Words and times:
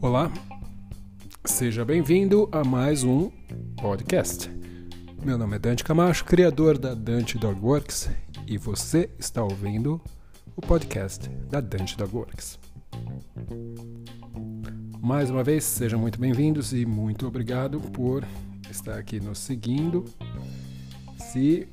Olá, 0.00 0.32
seja 1.44 1.84
bem-vindo 1.84 2.48
a 2.52 2.62
mais 2.62 3.04
um 3.04 3.30
podcast. 3.80 4.50
Meu 5.24 5.36
nome 5.38 5.56
é 5.56 5.58
Dante 5.58 5.82
Camacho, 5.82 6.24
criador 6.24 6.78
da 6.78 6.94
Dante 6.94 7.38
Dog 7.38 7.60
Works, 7.60 8.10
e 8.46 8.58
você 8.58 9.10
está 9.18 9.42
ouvindo 9.42 10.00
o 10.54 10.60
podcast 10.60 11.28
da 11.50 11.60
Dante 11.60 11.96
Dog 11.96 12.14
Works. 12.14 12.58
Mais 15.00 15.30
uma 15.30 15.42
vez, 15.42 15.64
sejam 15.64 15.98
muito 15.98 16.18
bem-vindos 16.18 16.72
e 16.72 16.84
muito 16.84 17.26
obrigado 17.26 17.80
por 17.80 18.24
estar 18.70 18.98
aqui 18.98 19.20
nos 19.20 19.38
seguindo. 19.38 20.04
Se 21.32 21.68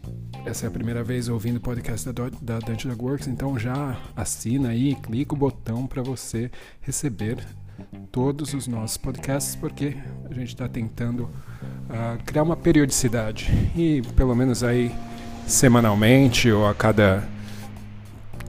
essa 0.45 0.65
é 0.65 0.67
a 0.67 0.71
primeira 0.71 1.01
vez 1.01 1.29
ouvindo 1.29 1.57
o 1.57 1.61
podcast 1.61 2.11
da, 2.11 2.29
da 2.41 2.59
Dante 2.59 2.89
Dog 2.89 3.01
Works, 3.01 3.27
então 3.27 3.57
já 3.57 3.97
assina 4.13 4.69
aí, 4.69 4.95
clica 4.95 5.33
o 5.33 5.37
botão 5.37 5.87
para 5.87 6.03
você 6.03 6.51
receber 6.81 7.37
todos 8.11 8.53
os 8.53 8.67
nossos 8.67 8.97
podcasts, 8.97 9.55
porque 9.55 9.95
a 10.29 10.33
gente 10.33 10.49
está 10.49 10.67
tentando 10.67 11.23
uh, 11.23 12.21
criar 12.25 12.43
uma 12.43 12.57
periodicidade. 12.57 13.49
E 13.77 14.01
pelo 14.17 14.35
menos 14.35 14.61
aí 14.61 14.93
semanalmente 15.47 16.51
ou 16.51 16.67
a 16.67 16.75
cada 16.75 17.25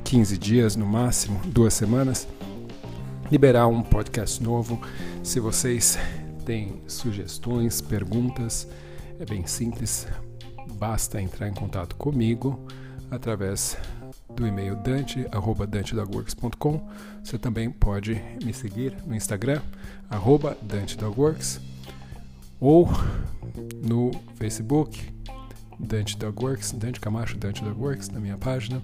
15 0.03 0.37
dias 0.37 0.75
no 0.75 0.87
máximo, 0.87 1.41
duas 1.47 1.73
semanas, 1.73 2.27
liberar 3.31 3.69
um 3.69 3.81
podcast 3.81 4.43
novo. 4.43 4.81
Se 5.23 5.39
vocês 5.39 5.97
têm 6.45 6.83
sugestões, 6.89 7.81
perguntas, 7.81 8.67
é 9.21 9.25
bem 9.25 9.47
simples, 9.47 10.09
basta 10.79 11.21
entrar 11.21 11.49
em 11.49 11.55
contato 11.55 11.97
comigo 11.97 12.65
através 13.11 13.77
do 14.35 14.47
e-mail 14.47 14.77
dante@dantedogworks.com. 14.77 16.89
Você 17.23 17.39
também 17.39 17.71
pode 17.71 18.21
me 18.45 18.53
seguir 18.53 18.97
no 19.07 19.15
Instagram 19.15 19.63
@dantedogworks 20.63 21.61
ou 22.61 22.89
no 23.83 24.11
Facebook 24.37 25.15
Dante 25.79 26.17
Dogworks, 26.17 26.73
Dante 26.73 27.01
Camacho 27.01 27.37
Dante 27.37 27.63
Dogworks 27.63 28.09
na 28.09 28.21
minha 28.21 28.37
página 28.37 28.83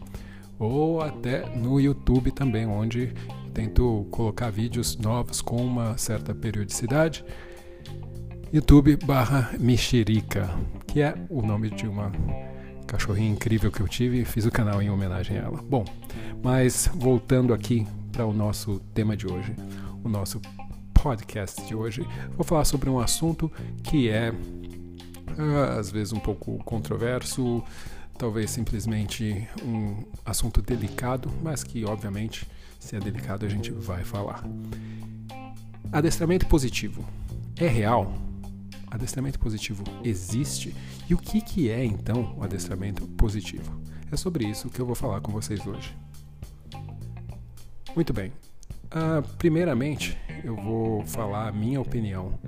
ou 0.59 1.00
até 1.00 1.48
no 1.56 1.81
YouTube 1.81 2.31
também, 2.31 2.66
onde 2.66 3.12
tento 3.53 4.06
colocar 4.11 4.50
vídeos 4.50 4.97
novos 4.97 5.41
com 5.41 5.56
uma 5.56 5.97
certa 5.98 6.34
periodicidade. 6.34 7.25
YouTube 8.53 8.97
barra 8.97 9.50
Mexerica, 9.59 10.50
que 10.92 11.00
é 11.00 11.14
o 11.30 11.40
nome 11.40 11.70
de 11.70 11.88
uma 11.88 12.12
cachorrinha 12.86 13.30
incrível 13.30 13.72
que 13.72 13.80
eu 13.80 13.88
tive 13.88 14.20
e 14.20 14.24
fiz 14.26 14.44
o 14.44 14.50
canal 14.50 14.82
em 14.82 14.90
homenagem 14.90 15.38
a 15.38 15.44
ela. 15.44 15.62
Bom, 15.62 15.86
mas 16.42 16.86
voltando 16.94 17.54
aqui 17.54 17.86
para 18.12 18.26
o 18.26 18.32
nosso 18.34 18.78
tema 18.92 19.16
de 19.16 19.26
hoje, 19.26 19.56
o 20.04 20.08
nosso 20.10 20.38
podcast 20.92 21.66
de 21.66 21.74
hoje, 21.74 22.06
vou 22.36 22.44
falar 22.44 22.66
sobre 22.66 22.90
um 22.90 23.00
assunto 23.00 23.50
que 23.82 24.10
é 24.10 24.34
ah, 25.38 25.78
às 25.78 25.90
vezes 25.90 26.12
um 26.12 26.20
pouco 26.20 26.58
controverso, 26.58 27.64
talvez 28.18 28.50
simplesmente 28.50 29.48
um 29.64 30.04
assunto 30.26 30.60
delicado, 30.60 31.30
mas 31.42 31.64
que 31.64 31.86
obviamente, 31.86 32.46
se 32.78 32.96
é 32.96 33.00
delicado, 33.00 33.46
a 33.46 33.48
gente 33.48 33.70
vai 33.70 34.04
falar. 34.04 34.44
Adestramento 35.90 36.46
positivo 36.48 37.02
é 37.56 37.66
real? 37.66 38.12
Adestramento 38.92 39.38
positivo 39.38 39.82
existe? 40.04 40.76
E 41.08 41.14
o 41.14 41.18
que, 41.18 41.40
que 41.40 41.70
é 41.70 41.82
então 41.82 42.36
o 42.36 42.44
adestramento 42.44 43.08
positivo? 43.08 43.80
É 44.10 44.16
sobre 44.18 44.44
isso 44.44 44.68
que 44.68 44.78
eu 44.78 44.84
vou 44.84 44.94
falar 44.94 45.22
com 45.22 45.32
vocês 45.32 45.66
hoje. 45.66 45.96
Muito 47.96 48.12
bem. 48.12 48.30
Uh, 48.88 49.26
primeiramente, 49.38 50.18
eu 50.44 50.54
vou 50.54 51.06
falar 51.06 51.48
a 51.48 51.52
minha 51.52 51.80
opinião 51.80 52.38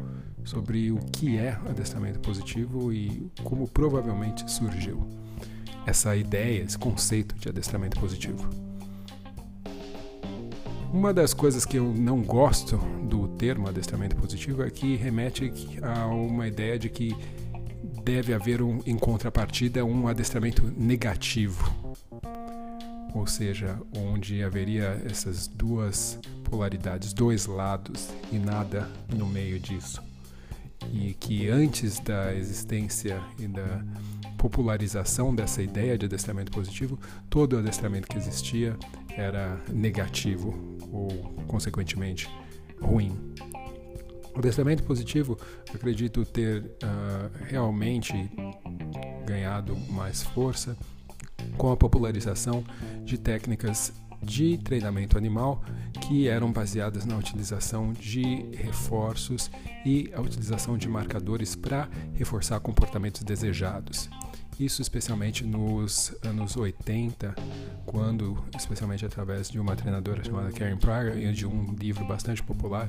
sobre 0.44 0.92
o 0.92 0.98
que 0.98 1.38
é 1.38 1.58
adestramento 1.66 2.20
positivo 2.20 2.92
e 2.92 3.30
como 3.42 3.66
provavelmente 3.66 4.50
surgiu 4.50 5.08
essa 5.86 6.14
ideia, 6.14 6.62
esse 6.62 6.76
conceito 6.76 7.34
de 7.36 7.48
adestramento 7.48 7.98
positivo. 7.98 8.46
Uma 10.94 11.12
das 11.12 11.34
coisas 11.34 11.64
que 11.66 11.76
eu 11.76 11.92
não 11.92 12.22
gosto 12.22 12.76
do 13.02 13.26
termo 13.26 13.68
adestramento 13.68 14.14
positivo 14.14 14.62
é 14.62 14.70
que 14.70 14.94
remete 14.94 15.52
a 15.82 16.06
uma 16.06 16.46
ideia 16.46 16.78
de 16.78 16.88
que 16.88 17.16
deve 18.04 18.32
haver 18.32 18.62
um, 18.62 18.80
em 18.86 18.96
contrapartida 18.96 19.84
um 19.84 20.06
adestramento 20.06 20.62
negativo, 20.76 21.68
ou 23.12 23.26
seja, 23.26 23.76
onde 23.98 24.40
haveria 24.44 25.02
essas 25.04 25.48
duas 25.48 26.16
polaridades, 26.44 27.12
dois 27.12 27.46
lados 27.46 28.10
e 28.30 28.38
nada 28.38 28.88
no 29.12 29.26
meio 29.26 29.58
disso. 29.58 30.00
E 30.92 31.12
que 31.14 31.48
antes 31.48 31.98
da 31.98 32.32
existência 32.32 33.20
e 33.36 33.48
da 33.48 33.82
popularização 34.38 35.34
dessa 35.34 35.60
ideia 35.60 35.98
de 35.98 36.06
adestramento 36.06 36.52
positivo, 36.52 36.96
todo 37.28 37.54
o 37.54 37.58
adestramento 37.58 38.06
que 38.06 38.16
existia 38.16 38.76
era 39.16 39.60
negativo 39.72 40.76
ou, 40.92 41.08
consequentemente, 41.46 42.28
ruim. 42.80 43.34
O 44.34 44.38
adestramento 44.38 44.82
positivo, 44.82 45.38
acredito 45.72 46.24
ter 46.24 46.62
uh, 46.62 47.44
realmente 47.44 48.12
ganhado 49.24 49.76
mais 49.90 50.22
força 50.22 50.76
com 51.56 51.70
a 51.70 51.76
popularização 51.76 52.64
de 53.04 53.16
técnicas 53.16 53.92
de 54.20 54.58
treinamento 54.58 55.18
animal 55.18 55.62
que 56.00 56.28
eram 56.28 56.50
baseadas 56.50 57.04
na 57.04 57.16
utilização 57.16 57.92
de 57.92 58.44
reforços 58.56 59.50
e 59.84 60.10
a 60.14 60.20
utilização 60.20 60.76
de 60.76 60.88
marcadores 60.88 61.54
para 61.54 61.88
reforçar 62.14 62.58
comportamentos 62.60 63.22
desejados. 63.22 64.08
Isso 64.58 64.80
especialmente 64.80 65.44
nos 65.44 66.14
anos 66.22 66.56
80, 66.56 67.34
quando, 67.84 68.38
especialmente 68.56 69.04
através 69.04 69.50
de 69.50 69.58
uma 69.58 69.74
treinadora 69.74 70.22
chamada 70.22 70.52
Karen 70.52 70.76
Pryor 70.76 71.18
e 71.18 71.32
de 71.32 71.44
um 71.44 71.74
livro 71.74 72.04
bastante 72.04 72.42
popular 72.42 72.88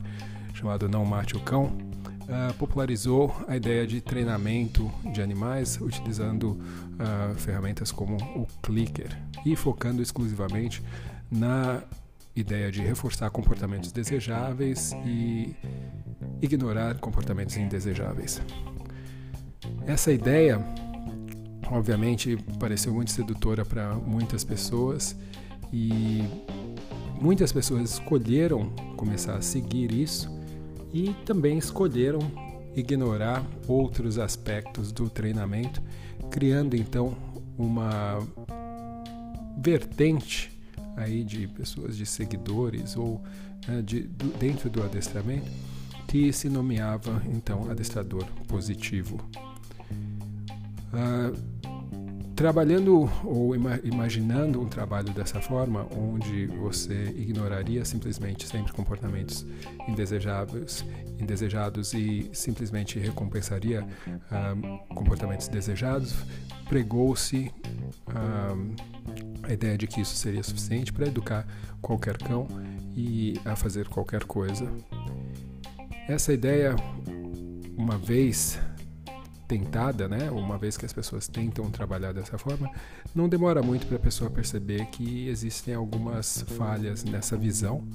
chamado 0.53 0.87
Não 0.87 1.03
Mate 1.03 1.35
o 1.35 1.39
Cão, 1.39 1.65
uh, 1.65 2.53
popularizou 2.59 3.35
a 3.47 3.55
ideia 3.55 3.87
de 3.87 3.99
treinamento 3.99 4.91
de 5.11 5.21
animais 5.23 5.79
utilizando 5.81 6.51
uh, 6.51 7.35
ferramentas 7.35 7.91
como 7.91 8.17
o 8.35 8.47
clicker 8.61 9.09
e 9.43 9.55
focando 9.55 10.03
exclusivamente 10.03 10.83
na 11.31 11.81
ideia 12.35 12.71
de 12.71 12.81
reforçar 12.81 13.29
comportamentos 13.31 13.91
desejáveis 13.91 14.91
e 15.05 15.55
ignorar 16.41 16.99
comportamentos 16.99 17.57
indesejáveis. 17.57 18.39
Essa 19.87 20.11
ideia 20.11 20.59
obviamente 21.71 22.37
pareceu 22.59 22.93
muito 22.93 23.11
sedutora 23.11 23.65
para 23.65 23.95
muitas 23.95 24.43
pessoas 24.43 25.15
e 25.71 26.23
muitas 27.19 27.51
pessoas 27.51 27.91
escolheram 27.91 28.69
começar 28.95 29.35
a 29.35 29.41
seguir 29.41 29.91
isso 29.91 30.29
e 30.93 31.13
também 31.25 31.57
escolheram 31.57 32.19
ignorar 32.75 33.45
outros 33.67 34.19
aspectos 34.19 34.91
do 34.91 35.09
treinamento, 35.09 35.81
criando 36.29 36.75
então 36.75 37.15
uma 37.57 38.19
vertente 39.57 40.51
aí 40.97 41.23
de 41.23 41.47
pessoas, 41.47 41.97
de 41.97 42.05
seguidores 42.05 42.95
ou 42.95 43.21
né, 43.67 43.81
de, 43.81 44.01
do, 44.01 44.27
dentro 44.37 44.69
do 44.69 44.83
adestramento 44.83 45.49
que 46.07 46.31
se 46.31 46.49
nomeava 46.49 47.21
então 47.27 47.69
adestrador 47.69 48.25
positivo. 48.47 49.19
Uh, 50.93 51.54
trabalhando 52.35 53.09
ou 53.23 53.55
ima 53.55 53.79
imaginando 53.83 54.61
um 54.61 54.67
trabalho 54.67 55.09
dessa 55.13 55.39
forma, 55.39 55.87
onde 55.95 56.47
você 56.47 57.13
ignoraria 57.15 57.85
simplesmente 57.85 58.45
sempre 58.47 58.73
comportamentos 58.73 59.45
indesejáveis, 59.87 60.85
indesejados 61.19 61.93
e 61.93 62.29
simplesmente 62.33 62.99
recompensaria 62.99 63.85
um, 64.07 64.77
comportamentos 64.93 65.47
desejados, 65.47 66.13
pregou-se 66.67 67.51
um, 68.09 68.75
a 69.43 69.53
ideia 69.53 69.77
de 69.77 69.87
que 69.87 70.01
isso 70.01 70.15
seria 70.15 70.43
suficiente 70.43 70.91
para 70.91 71.07
educar 71.07 71.47
qualquer 71.81 72.17
cão 72.17 72.47
e 72.95 73.39
a 73.45 73.55
fazer 73.55 73.87
qualquer 73.87 74.25
coisa. 74.25 74.69
Essa 76.07 76.33
ideia, 76.33 76.75
uma 77.77 77.97
vez 77.97 78.59
tentada, 79.47 80.07
né, 80.07 80.29
uma 80.31 80.57
vez 80.57 80.77
que 80.77 80.85
as 80.85 80.93
pessoas 80.93 81.27
tentam 81.27 81.69
trabalhar 81.69 82.13
dessa 82.13 82.37
forma, 82.37 82.69
não 83.13 83.29
demora 83.29 83.61
muito 83.61 83.85
para 83.87 83.97
a 83.97 83.99
pessoa 83.99 84.29
perceber 84.29 84.85
que 84.87 85.27
existem 85.27 85.73
algumas 85.73 86.43
falhas 86.57 87.03
nessa 87.03 87.37
visão 87.37 87.87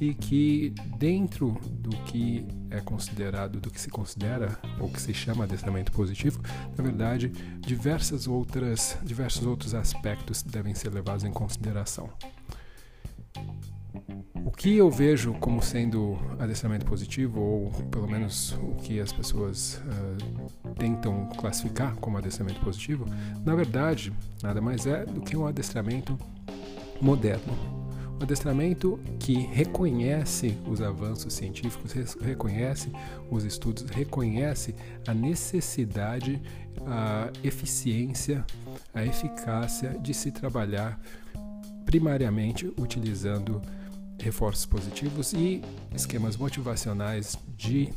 e 0.00 0.14
que 0.14 0.72
dentro 0.96 1.58
do 1.70 1.90
que 2.04 2.46
é 2.70 2.80
considerado, 2.80 3.60
do 3.60 3.70
que 3.70 3.80
se 3.80 3.90
considera 3.90 4.58
ou 4.78 4.88
que 4.88 5.00
se 5.00 5.12
chama 5.12 5.44
adestramento 5.44 5.90
positivo, 5.92 6.40
na 6.76 6.84
verdade, 6.84 7.28
diversas 7.60 8.28
outras, 8.28 8.96
diversos 9.02 9.44
outros 9.44 9.74
aspectos 9.74 10.42
devem 10.42 10.74
ser 10.74 10.90
levados 10.90 11.24
em 11.24 11.32
consideração. 11.32 12.08
O 14.44 14.50
que 14.50 14.76
eu 14.76 14.90
vejo 14.90 15.34
como 15.34 15.62
sendo 15.62 16.18
adestramento 16.38 16.86
positivo, 16.86 17.40
ou 17.40 17.70
pelo 17.90 18.08
menos 18.08 18.52
o 18.62 18.74
que 18.76 19.00
as 19.00 19.12
pessoas 19.12 19.80
uh, 19.84 20.74
tentam 20.74 21.28
classificar 21.36 21.94
como 21.96 22.18
adestramento 22.18 22.60
positivo, 22.60 23.04
na 23.44 23.54
verdade, 23.54 24.12
nada 24.42 24.60
mais 24.60 24.86
é 24.86 25.04
do 25.04 25.20
que 25.20 25.36
um 25.36 25.46
adestramento 25.46 26.18
moderno. 27.00 27.52
Um 28.18 28.22
adestramento 28.24 28.98
que 29.20 29.34
reconhece 29.34 30.58
os 30.66 30.82
avanços 30.82 31.32
científicos, 31.34 31.92
reconhece 32.20 32.90
os 33.30 33.44
estudos, 33.44 33.84
reconhece 33.90 34.74
a 35.06 35.14
necessidade, 35.14 36.40
a 36.84 37.30
eficiência, 37.44 38.44
a 38.92 39.04
eficácia 39.04 39.96
de 40.00 40.12
se 40.12 40.32
trabalhar 40.32 40.98
primariamente 41.84 42.66
utilizando 42.76 43.62
reforços 44.18 44.66
positivos 44.66 45.32
e 45.32 45.62
esquemas 45.94 46.36
motivacionais 46.36 47.38
de 47.56 47.90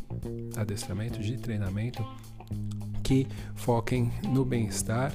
adestramento, 0.55 1.19
de 1.19 1.37
treinamento 1.37 2.05
que 3.03 3.27
foquem 3.55 4.11
no 4.29 4.45
bem-estar 4.45 5.13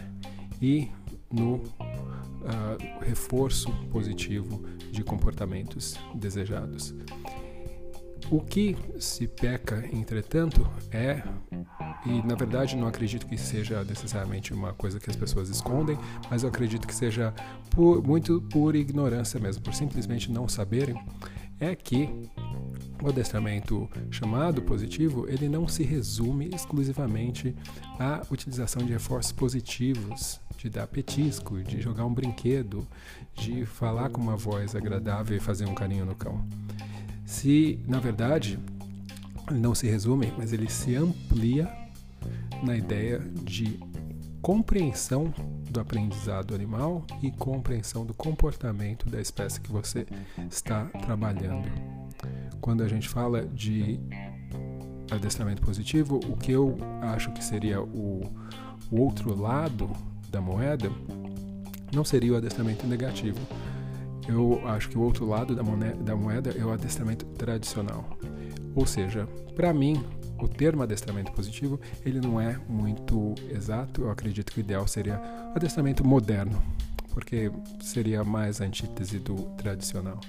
e 0.61 0.91
no 1.31 1.55
uh, 1.57 1.65
reforço 3.01 3.71
positivo 3.91 4.65
de 4.91 5.03
comportamentos 5.03 5.97
desejados. 6.15 6.95
O 8.31 8.41
que 8.41 8.77
se 8.99 9.29
peca, 9.29 9.87
entretanto, 9.93 10.69
é, 10.91 11.23
e 12.07 12.27
na 12.27 12.35
verdade 12.35 12.77
não 12.77 12.87
acredito 12.87 13.27
que 13.27 13.37
seja 13.37 13.83
necessariamente 13.85 14.55
uma 14.55 14.73
coisa 14.73 15.01
que 15.01 15.11
as 15.11 15.17
pessoas 15.17 15.49
escondem, 15.49 15.99
mas 16.31 16.43
eu 16.43 16.49
acredito 16.49 16.87
que 16.87 16.95
seja 16.95 17.35
por, 17.71 18.03
muito 18.03 18.41
por 18.43 18.77
ignorância 18.77 19.41
mesmo, 19.41 19.63
por 19.63 19.75
simplesmente 19.75 20.31
não 20.31 20.49
saberem, 20.49 20.97
é 21.59 21.75
que 21.75 22.09
o 23.03 23.09
adestramento 23.09 23.89
chamado 24.11 24.63
positivo, 24.63 25.29
ele 25.29 25.49
não 25.49 25.69
se 25.69 25.83
resume 25.83 26.49
exclusivamente 26.55 27.55
à 27.99 28.23
utilização 28.31 28.85
de 28.85 28.93
reforços 28.93 29.33
positivos, 29.33 30.41
de 30.57 30.71
dar 30.71 30.87
petisco, 30.87 31.63
de 31.63 31.81
jogar 31.81 32.07
um 32.07 32.15
brinquedo, 32.15 32.87
de 33.35 33.67
falar 33.67 34.09
com 34.09 34.21
uma 34.21 34.37
voz 34.37 34.75
agradável 34.75 35.37
e 35.37 35.41
fazer 35.41 35.67
um 35.67 35.75
carinho 35.75 36.07
no 36.07 36.15
cão. 36.15 36.47
Se, 37.25 37.79
na 37.87 37.99
verdade, 37.99 38.59
não 39.51 39.75
se 39.75 39.87
resume, 39.87 40.33
mas 40.37 40.53
ele 40.53 40.71
se 40.71 40.95
amplia 40.95 41.86
na 42.63 42.77
ideia 42.77 43.19
de 43.19 43.79
compreensão 44.41 45.33
do 45.71 45.81
aprendizado 45.81 46.55
animal 46.55 47.05
e 47.23 47.31
compreensão 47.31 48.07
do 48.07 48.15
comportamento 48.15 49.09
da 49.09 49.21
espécie 49.21 49.61
que 49.61 49.71
você 49.71 50.07
está 50.51 50.85
trabalhando. 50.85 51.69
Quando 52.61 52.83
a 52.83 52.89
gente 52.89 53.09
fala 53.09 53.45
de 53.45 54.01
adestramento 55.11 55.63
positivo, 55.63 56.21
o 56.29 56.37
que 56.37 56.53
eu 56.53 56.77
acho 57.03 57.33
que 57.33 57.43
seria 57.43 57.83
o, 57.83 58.23
o 58.91 59.01
outro 59.01 59.35
lado 59.35 59.91
da 60.31 60.41
moeda 60.41 60.91
não 61.95 62.05
seria 62.05 62.33
o 62.33 62.37
adestramento 62.37 62.87
negativo, 62.87 63.39
eu 64.29 64.61
acho 64.67 64.89
que 64.89 64.99
o 64.99 65.01
outro 65.01 65.27
lado 65.27 65.55
da 65.55 65.63
moeda, 65.63 65.97
da 66.03 66.17
moeda 66.17 66.51
é 66.51 66.65
o 66.65 66.73
adestramento 66.73 67.25
tradicional. 67.27 68.05
Ou 68.75 68.87
seja, 68.87 69.27
para 69.55 69.73
mim, 69.73 70.05
o 70.39 70.49
termo 70.49 70.83
adestramento 70.83 71.33
positivo 71.33 71.81
ele 72.05 72.21
não 72.21 72.41
é 72.41 72.59
muito 72.69 73.35
exato. 73.51 74.03
Eu 74.03 74.11
acredito 74.11 74.53
que 74.53 74.61
o 74.61 74.63
ideal 74.63 74.87
seria 74.87 75.21
adestramento 75.55 76.07
moderno, 76.07 76.63
porque 77.13 77.51
seria 77.81 78.23
mais 78.25 78.61
a 78.61 78.65
antítese 78.65 79.19
do 79.19 79.35
tradicional. 79.57 80.21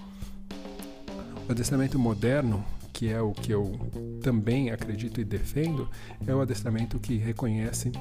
O 1.48 1.52
adestramento 1.52 1.98
moderno, 1.98 2.64
que 2.92 3.10
é 3.10 3.22
o 3.22 3.32
que 3.32 3.52
eu 3.52 3.80
também 4.22 4.72
acredito 4.72 5.22
e 5.22 5.24
defendo, 5.24 5.90
é 6.26 6.34
o 6.34 6.42
adestramento 6.42 7.00
que 7.00 7.16
reconhece 7.18 7.92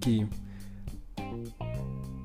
que 0.00 0.26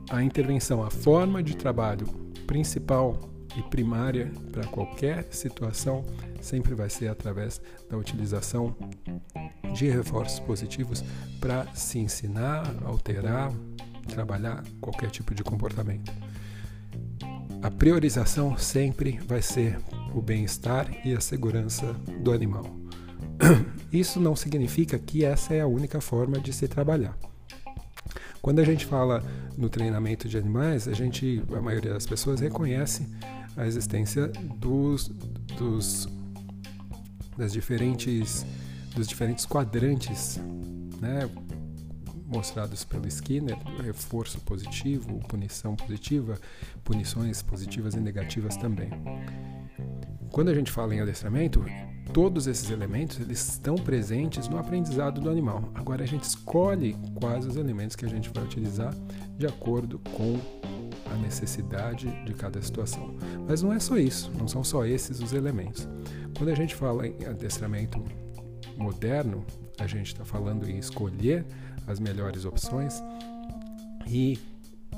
a 0.10 0.24
intervenção, 0.24 0.84
a 0.84 0.90
forma 0.90 1.44
de 1.44 1.56
trabalho 1.56 2.08
principal 2.48 3.20
e 3.58 3.64
primária 3.64 4.32
para 4.52 4.68
qualquer 4.68 5.28
situação 5.32 6.06
sempre 6.40 6.76
vai 6.76 6.90
ser 6.90 7.08
através 7.08 7.60
da 7.90 7.98
utilização 7.98 8.76
de 9.74 9.90
reforços 9.90 10.40
positivos 10.40 11.04
para 11.42 11.66
se 11.74 11.98
ensinar, 11.98 12.64
alterar, 12.86 13.52
trabalhar 14.08 14.64
qualquer 14.80 15.10
tipo 15.10 15.34
de 15.34 15.44
comportamento. 15.44 16.12
A 17.62 17.72
priorização 17.72 18.56
sempre 18.58 19.20
vai 19.28 19.42
ser 19.42 19.80
o 20.14 20.22
bem-estar 20.22 20.88
e 21.06 21.14
a 21.16 21.20
segurança 21.20 21.94
do 22.22 22.32
animal. 22.32 22.64
Isso 23.92 24.20
não 24.20 24.36
significa 24.36 25.00
que 25.00 25.26
essa 25.26 25.56
é 25.56 25.62
a 25.62 25.68
única 25.68 26.00
forma 26.00 26.40
de 26.40 26.54
se 26.54 26.68
trabalhar. 26.68 27.18
Quando 28.42 28.60
a 28.60 28.64
gente 28.64 28.86
fala 28.86 29.24
no 29.58 29.70
treinamento 29.70 30.30
de 30.30 30.38
animais, 30.38 30.88
a 30.88 30.94
gente, 30.94 31.44
a 31.54 31.60
maioria 31.60 31.94
das 31.94 32.06
pessoas 32.06 32.40
reconhece 32.40 33.08
a 33.58 33.66
existência 33.66 34.28
dos, 34.60 35.08
dos 35.58 36.08
das 37.38 37.54
diferentes 37.54 38.46
dos 38.96 39.08
diferentes 39.08 39.46
quadrantes, 39.46 40.40
né, 41.00 41.30
mostrados 42.26 42.84
pelo 42.84 43.08
Skinner, 43.08 43.56
reforço 43.84 44.40
positivo, 44.40 45.20
punição 45.28 45.76
positiva, 45.76 46.40
punições 46.84 47.44
positivas 47.44 47.94
e 47.94 48.00
negativas 48.00 48.58
também. 48.58 48.90
Quando 50.32 50.50
a 50.50 50.54
gente 50.54 50.72
fala 50.72 50.96
em 50.96 51.00
adestramento, 51.00 51.64
todos 52.12 52.48
esses 52.48 52.72
elementos 52.72 53.20
eles 53.20 53.48
estão 53.48 53.76
presentes 53.76 54.48
no 54.48 54.58
aprendizado 54.58 55.22
do 55.22 55.30
animal. 55.30 55.72
Agora 55.76 56.04
a 56.04 56.08
gente 56.08 56.24
escolhe 56.24 56.96
quais 57.16 57.46
os 57.46 57.56
elementos 57.56 57.96
que 57.96 58.06
a 58.06 58.10
gente 58.10 58.30
vai 58.34 58.44
utilizar 58.44 58.94
de 59.38 59.46
acordo 59.46 60.00
com 60.12 60.40
a 61.12 61.16
necessidade 61.18 62.08
de 62.26 62.34
cada 62.34 62.62
situação. 62.62 63.16
Mas 63.48 63.62
não 63.62 63.74
é 63.74 63.80
só 63.80 63.98
isso, 63.98 64.32
não 64.38 64.48
são 64.48 64.64
só 64.64 64.86
esses 64.86 65.20
os 65.20 65.34
elementos. 65.34 65.88
Quando 66.38 66.50
a 66.50 66.56
gente 66.56 66.76
fala 66.76 67.08
em 67.08 67.26
adestramento 67.26 68.04
moderno, 68.76 69.46
a 69.80 69.88
gente 69.88 70.08
está 70.08 70.24
falando 70.24 70.70
em 70.70 70.78
escolher 70.78 71.46
as 71.86 72.00
melhores 72.00 72.46
opções 72.46 73.02
e, 74.08 74.40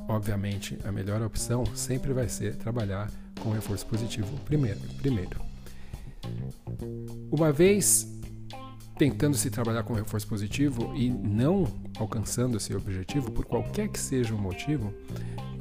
obviamente, 0.07 0.77
a 0.83 0.91
melhor 0.91 1.21
opção 1.21 1.63
sempre 1.75 2.13
vai 2.13 2.27
ser 2.27 2.55
trabalhar 2.55 3.11
com 3.39 3.51
reforço 3.51 3.85
positivo 3.85 4.37
primeiro. 4.45 4.79
primeiro. 4.97 5.39
Uma 7.31 7.51
vez 7.51 8.18
tentando 8.99 9.37
se 9.37 9.49
trabalhar 9.49 9.83
com 9.83 9.93
reforço 9.93 10.27
positivo 10.27 10.93
e 10.93 11.09
não 11.09 11.65
alcançando 11.97 12.57
esse 12.57 12.75
objetivo, 12.75 13.31
por 13.31 13.45
qualquer 13.45 13.87
que 13.87 13.97
seja 13.97 14.35
o 14.35 14.37
motivo, 14.37 14.93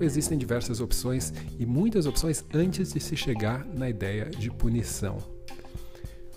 existem 0.00 0.37
diversas 0.37 0.80
opções 0.80 1.33
e 1.57 1.64
muitas 1.64 2.04
opções 2.04 2.45
antes 2.52 2.92
de 2.92 2.99
se 2.99 3.16
chegar 3.16 3.64
na 3.64 3.88
ideia 3.88 4.25
de 4.25 4.50
punição. 4.50 5.18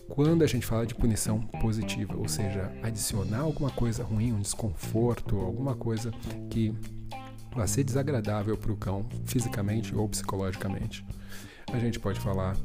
Quando 0.08 0.43
a 0.43 0.48
gente 0.48 0.63
fala 0.63 0.86
de 0.86 0.93
punição 0.93 1.39
positiva, 1.60 2.15
ou 2.15 2.27
seja, 2.27 2.72
adicionar 2.84 3.39
alguma 3.39 3.72
coisa 3.72 4.03
ruim, 4.03 4.31
um 4.31 4.39
desconforto, 4.39 5.39
alguma 5.39 5.74
coisa 5.74 6.12
que 6.51 6.72
vai 7.55 7.67
ser 7.67 7.84
desagradável 7.84 8.55
para 8.55 8.72
o 8.72 8.77
cão 8.77 9.10
fisicamente 9.25 9.96
ou 9.96 10.08
psicologicamente, 10.08 11.03
a 11.74 11.79
gente 11.79 12.00
pode 12.00 12.20
falar 12.20 12.55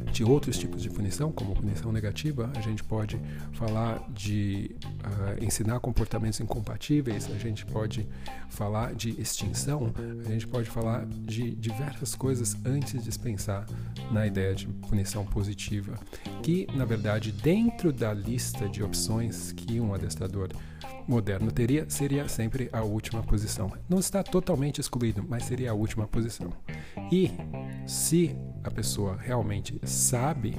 de 0.00 0.24
outros 0.24 0.58
tipos 0.58 0.82
de 0.82 0.90
punição, 0.90 1.32
como 1.32 1.54
punição 1.54 1.92
negativa, 1.92 2.50
a 2.56 2.60
gente 2.60 2.82
pode 2.82 3.20
falar 3.52 4.04
de 4.10 4.74
uh, 4.84 5.44
ensinar 5.44 5.80
comportamentos 5.80 6.40
incompatíveis, 6.40 7.30
a 7.30 7.38
gente 7.38 7.64
pode 7.66 8.06
falar 8.48 8.94
de 8.94 9.20
extinção, 9.20 9.92
a 10.24 10.28
gente 10.28 10.46
pode 10.46 10.68
falar 10.68 11.06
de 11.06 11.50
diversas 11.52 12.14
coisas 12.14 12.56
antes 12.64 13.04
de 13.04 13.18
pensar 13.18 13.66
na 14.10 14.26
ideia 14.26 14.54
de 14.54 14.66
punição 14.66 15.24
positiva, 15.24 15.98
que 16.42 16.66
na 16.74 16.84
verdade 16.84 17.32
dentro 17.32 17.92
da 17.92 18.12
lista 18.12 18.68
de 18.68 18.82
opções 18.82 19.52
que 19.52 19.80
um 19.80 19.94
adestrador 19.94 20.48
moderno 21.10 21.50
teria 21.50 21.90
seria 21.90 22.28
sempre 22.28 22.70
a 22.72 22.82
última 22.82 23.22
posição. 23.22 23.70
Não 23.88 23.98
está 23.98 24.22
totalmente 24.22 24.80
excluído, 24.80 25.24
mas 25.28 25.44
seria 25.44 25.72
a 25.72 25.74
última 25.74 26.06
posição. 26.06 26.52
E 27.10 27.32
se 27.86 28.36
a 28.62 28.70
pessoa 28.70 29.16
realmente 29.16 29.78
sabe 29.84 30.54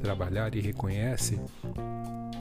trabalhar 0.00 0.54
e 0.54 0.60
reconhece 0.60 1.40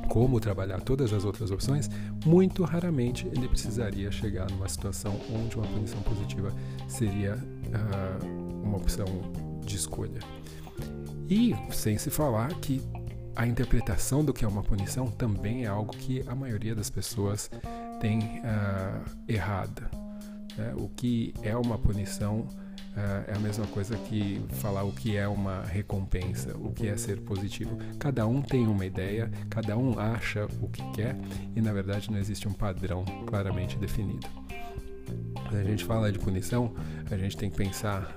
como 0.09 0.39
trabalhar 0.39 0.81
todas 0.81 1.13
as 1.13 1.23
outras 1.23 1.49
opções, 1.49 1.89
muito 2.25 2.63
raramente 2.63 3.25
ele 3.27 3.47
precisaria 3.47 4.11
chegar 4.11 4.51
numa 4.51 4.67
situação 4.67 5.17
onde 5.33 5.55
uma 5.55 5.65
punição 5.65 6.01
positiva 6.01 6.53
seria 6.87 7.35
uh, 7.35 8.63
uma 8.63 8.77
opção 8.77 9.05
de 9.65 9.77
escolha. 9.77 10.19
E 11.29 11.55
sem 11.71 11.97
se 11.97 12.09
falar 12.09 12.53
que 12.55 12.81
a 13.35 13.47
interpretação 13.47 14.23
do 14.23 14.33
que 14.33 14.45
é 14.45 14.47
uma 14.47 14.63
punição 14.63 15.07
também 15.07 15.65
é 15.65 15.67
algo 15.67 15.95
que 15.95 16.23
a 16.27 16.35
maioria 16.35 16.75
das 16.75 16.89
pessoas 16.89 17.49
tem 17.99 18.19
uh, 18.19 19.03
errada. 19.27 19.89
Né? 20.57 20.73
O 20.75 20.87
que 20.89 21.33
é 21.41 21.55
uma 21.55 21.77
punição 21.77 22.39
uh, 22.39 23.25
é 23.27 23.33
a 23.35 23.39
mesma 23.39 23.65
coisa 23.67 23.97
que 23.97 24.41
falar 24.53 24.83
o 24.83 24.91
que 24.91 25.17
é 25.17 25.27
uma 25.27 25.63
recompensa, 25.63 26.55
o 26.57 26.71
que 26.71 26.87
é 26.87 26.95
ser 26.95 27.21
positivo. 27.21 27.77
Cada 27.97 28.27
um 28.27 28.41
tem 28.41 28.67
uma 28.67 28.85
ideia, 28.85 29.31
cada 29.49 29.77
um 29.77 29.97
acha 29.97 30.45
o 30.61 30.69
que 30.69 30.83
quer 30.91 31.15
e 31.55 31.61
na 31.61 31.73
verdade 31.73 32.11
não 32.11 32.19
existe 32.19 32.47
um 32.47 32.53
padrão 32.53 33.03
claramente 33.25 33.77
definido. 33.77 34.27
Quando 35.33 35.57
a 35.57 35.63
gente 35.63 35.83
fala 35.83 36.11
de 36.11 36.19
punição, 36.19 36.73
a 37.09 37.17
gente 37.17 37.35
tem 37.35 37.49
que 37.49 37.57
pensar 37.57 38.15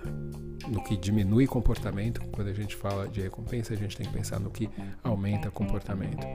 no 0.69 0.83
que 0.83 0.97
diminui 0.97 1.47
comportamento. 1.47 2.21
Quando 2.33 2.49
a 2.49 2.53
gente 2.53 2.75
fala 2.75 3.09
de 3.09 3.21
recompensa, 3.21 3.75
a 3.75 3.77
gente 3.77 3.97
tem 3.97 4.07
que 4.07 4.13
pensar 4.13 4.41
no 4.41 4.51
que 4.51 4.69
aumenta 5.03 5.51
comportamento. 5.51 6.27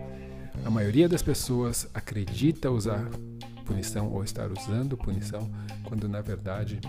A 0.66 0.70
maioria 0.70 1.08
das 1.08 1.22
pessoas 1.22 1.88
acredita 1.94 2.70
usar 2.70 3.10
punição 3.66 4.12
ou 4.12 4.24
estar 4.24 4.52
usando 4.52 4.98
punição, 4.98 5.50
quando 5.84 6.08
na 6.10 6.22
verdade 6.22 6.80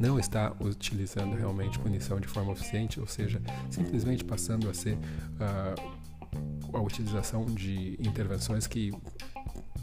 não 0.00 0.18
está 0.18 0.54
utilizando 0.60 1.36
realmente 1.36 1.78
punição 1.78 2.20
de 2.20 2.28
forma 2.28 2.52
eficiente, 2.52 3.00
ou 3.00 3.06
seja, 3.06 3.40
simplesmente 3.70 4.24
passando 4.24 4.68
a 4.68 4.74
ser 4.74 4.94
uh, 4.94 6.76
a 6.76 6.80
utilização 6.80 7.44
de 7.44 7.96
intervenções 7.98 8.66
que 8.66 8.92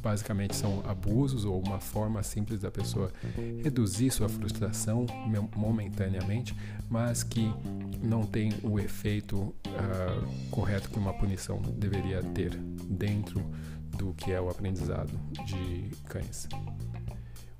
basicamente 0.05 0.55
são 0.55 0.83
abusos 0.87 1.45
ou 1.45 1.59
uma 1.59 1.79
forma 1.79 2.21
simples 2.21 2.59
da 2.59 2.69
pessoa 2.69 3.11
reduzir 3.63 4.11
sua 4.11 4.29
frustração 4.29 5.07
momentaneamente, 5.55 6.55
mas 6.87 7.23
que 7.23 7.51
não 8.03 8.21
tem 8.21 8.53
o 8.61 8.79
efeito 8.79 9.35
uh, 9.35 10.51
correto 10.51 10.91
que 10.91 10.99
uma 10.99 11.11
punição 11.11 11.59
deveria 11.59 12.21
ter 12.21 12.55
dentro 12.87 13.43
do 13.97 14.13
que 14.13 14.31
é 14.31 14.39
o 14.39 14.47
aprendizado 14.47 15.19
de 15.43 15.89
cães. 16.07 16.47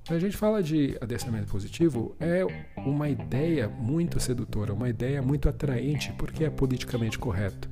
Quando 0.06 0.18
a 0.18 0.20
gente 0.20 0.36
fala 0.36 0.62
de 0.62 0.96
adestramento 1.00 1.48
positivo, 1.48 2.14
é 2.20 2.46
uma 2.76 3.08
ideia 3.08 3.68
muito 3.68 4.20
sedutora, 4.20 4.72
uma 4.72 4.88
ideia 4.88 5.20
muito 5.20 5.48
atraente, 5.48 6.12
porque 6.12 6.44
é 6.44 6.50
politicamente 6.50 7.18
correto. 7.18 7.68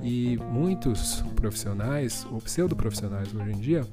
E 0.00 0.36
muitos 0.36 1.22
profissionais, 1.34 2.24
ou 2.30 2.40
pseudo-profissionais 2.40 3.34
hoje 3.34 3.50
em 3.50 3.58
dia, 3.58 3.84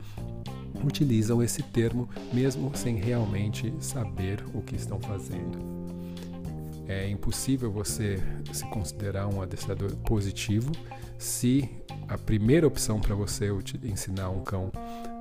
utilizam 0.85 1.41
esse 1.41 1.63
termo 1.63 2.07
mesmo 2.31 2.71
sem 2.75 2.95
realmente 2.95 3.73
saber 3.79 4.45
o 4.53 4.61
que 4.61 4.75
estão 4.75 4.99
fazendo. 4.99 5.57
É 6.87 7.09
impossível 7.09 7.71
você 7.71 8.19
se 8.53 8.65
considerar 8.69 9.27
um 9.27 9.41
adestrador 9.41 9.95
positivo 9.97 10.71
se 11.17 11.67
a 12.07 12.19
primeira 12.19 12.67
opção 12.67 13.01
para 13.01 13.15
você 13.15 13.49
ensinar 13.83 14.29
um 14.29 14.43
cão 14.43 14.71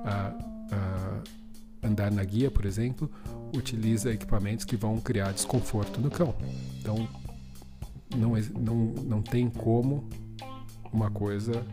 a, 0.05 0.33
a 0.71 1.38
andar 1.81 2.11
na 2.11 2.23
guia, 2.23 2.51
por 2.51 2.65
exemplo, 2.65 3.09
utiliza 3.55 4.11
equipamentos 4.11 4.65
que 4.65 4.75
vão 4.75 4.99
criar 4.99 5.31
desconforto 5.31 5.99
no 5.99 6.09
cão. 6.09 6.35
Então, 6.79 7.07
não, 8.15 8.33
não, 8.59 8.75
não 9.03 9.21
tem 9.21 9.49
como 9.49 10.07
uma 10.91 11.09
coisa 11.09 11.65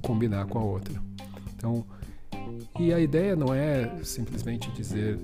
combinar 0.00 0.46
com 0.46 0.58
a 0.58 0.62
outra. 0.62 1.00
Então, 1.56 1.84
e 2.78 2.92
a 2.92 3.00
ideia 3.00 3.36
não 3.36 3.52
é 3.54 4.02
simplesmente 4.02 4.70
dizer 4.72 5.18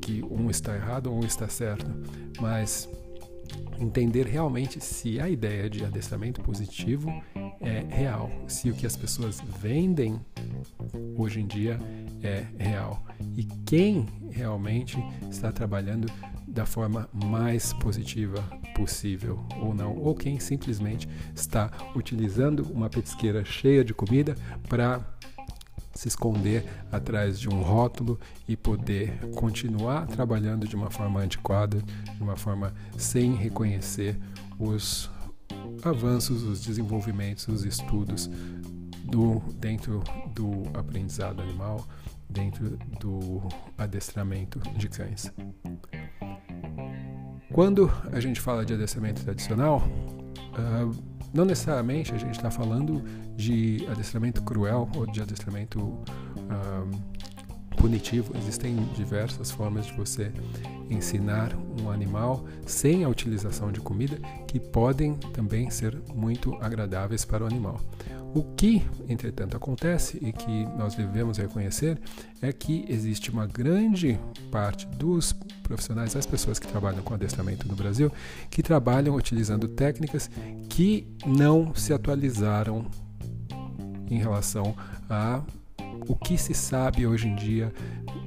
que 0.00 0.22
um 0.30 0.50
está 0.50 0.74
errado 0.74 1.08
ou 1.08 1.16
um 1.16 1.24
está 1.24 1.48
certo, 1.48 1.90
mas 2.40 2.88
entender 3.78 4.26
realmente 4.26 4.82
se 4.82 5.20
a 5.20 5.28
ideia 5.28 5.68
de 5.68 5.84
adestramento 5.84 6.40
positivo 6.40 7.10
é 7.60 7.84
real, 7.88 8.30
se 8.46 8.70
o 8.70 8.74
que 8.74 8.86
as 8.86 8.96
pessoas 8.96 9.40
vendem 9.60 10.20
hoje 11.16 11.40
em 11.40 11.46
dia 11.46 11.78
é 12.22 12.46
real. 12.58 13.04
E 13.36 13.44
quem 13.64 14.06
realmente 14.30 14.98
está 15.30 15.52
trabalhando 15.52 16.10
da 16.46 16.64
forma 16.64 17.08
mais 17.12 17.72
positiva 17.74 18.42
possível 18.74 19.44
ou 19.60 19.74
não, 19.74 19.96
ou 19.96 20.14
quem 20.14 20.38
simplesmente 20.38 21.08
está 21.34 21.70
utilizando 21.94 22.62
uma 22.72 22.88
petisqueira 22.88 23.44
cheia 23.44 23.84
de 23.84 23.92
comida 23.92 24.36
para 24.68 25.00
se 25.94 26.08
esconder 26.08 26.64
atrás 26.92 27.40
de 27.40 27.48
um 27.48 27.62
rótulo 27.62 28.20
e 28.46 28.56
poder 28.56 29.18
continuar 29.34 30.06
trabalhando 30.06 30.68
de 30.68 30.76
uma 30.76 30.90
forma 30.90 31.20
antiquada, 31.20 31.82
de 32.14 32.22
uma 32.22 32.36
forma 32.36 32.72
sem 32.96 33.34
reconhecer 33.34 34.18
os 34.58 35.10
avanços, 35.82 36.42
os 36.42 36.60
desenvolvimentos, 36.60 37.48
os 37.48 37.64
estudos 37.64 38.30
do, 39.04 39.40
dentro 39.58 40.02
do 40.34 40.64
aprendizado 40.74 41.40
animal, 41.40 41.86
dentro 42.36 42.78
do 43.00 43.42
adestramento 43.78 44.60
de 44.76 44.88
cães. 44.88 45.32
Quando 47.52 47.90
a 48.12 48.20
gente 48.20 48.40
fala 48.40 48.64
de 48.64 48.74
adestramento 48.74 49.24
tradicional, 49.24 49.78
uh, 49.78 51.16
não 51.32 51.46
necessariamente 51.46 52.12
a 52.12 52.18
gente 52.18 52.36
está 52.36 52.50
falando 52.50 53.02
de 53.34 53.86
adestramento 53.90 54.42
cruel 54.42 54.88
ou 54.94 55.06
de 55.06 55.22
adestramento 55.22 55.80
um, 55.80 57.35
punitivo. 57.76 58.32
Existem 58.36 58.76
diversas 58.94 59.50
formas 59.50 59.86
de 59.86 59.92
você 59.92 60.32
ensinar 60.90 61.56
um 61.80 61.90
animal 61.90 62.44
sem 62.64 63.04
a 63.04 63.08
utilização 63.08 63.70
de 63.70 63.80
comida 63.80 64.16
que 64.46 64.58
podem 64.58 65.14
também 65.32 65.70
ser 65.70 65.96
muito 66.14 66.54
agradáveis 66.60 67.24
para 67.24 67.44
o 67.44 67.46
animal. 67.46 67.80
O 68.34 68.42
que, 68.42 68.82
entretanto, 69.08 69.56
acontece 69.56 70.18
e 70.20 70.30
que 70.30 70.66
nós 70.76 70.94
devemos 70.94 71.38
reconhecer 71.38 71.98
é 72.42 72.52
que 72.52 72.84
existe 72.86 73.30
uma 73.30 73.46
grande 73.46 74.18
parte 74.50 74.86
dos 74.88 75.32
profissionais, 75.62 76.12
das 76.12 76.26
pessoas 76.26 76.58
que 76.58 76.66
trabalham 76.66 77.02
com 77.02 77.14
adestramento 77.14 77.66
no 77.66 77.74
Brasil, 77.74 78.12
que 78.50 78.62
trabalham 78.62 79.14
utilizando 79.14 79.68
técnicas 79.68 80.30
que 80.68 81.06
não 81.26 81.74
se 81.74 81.94
atualizaram 81.94 82.84
em 84.10 84.18
relação 84.18 84.76
a 85.08 85.42
o 86.08 86.16
que 86.16 86.36
se 86.36 86.54
sabe 86.54 87.06
hoje 87.06 87.28
em 87.28 87.34
dia 87.34 87.72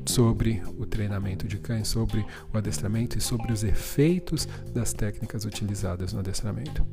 sobre 0.05 0.61
o 0.77 0.85
treinamento 0.85 1.47
de 1.47 1.57
cães, 1.57 1.87
sobre 1.87 2.25
o 2.53 2.57
adestramento 2.57 3.17
e 3.17 3.21
sobre 3.21 3.51
os 3.51 3.63
efeitos 3.63 4.47
das 4.73 4.93
técnicas 4.93 5.45
utilizadas 5.45 6.13
no 6.13 6.19
adestramento. 6.19 6.85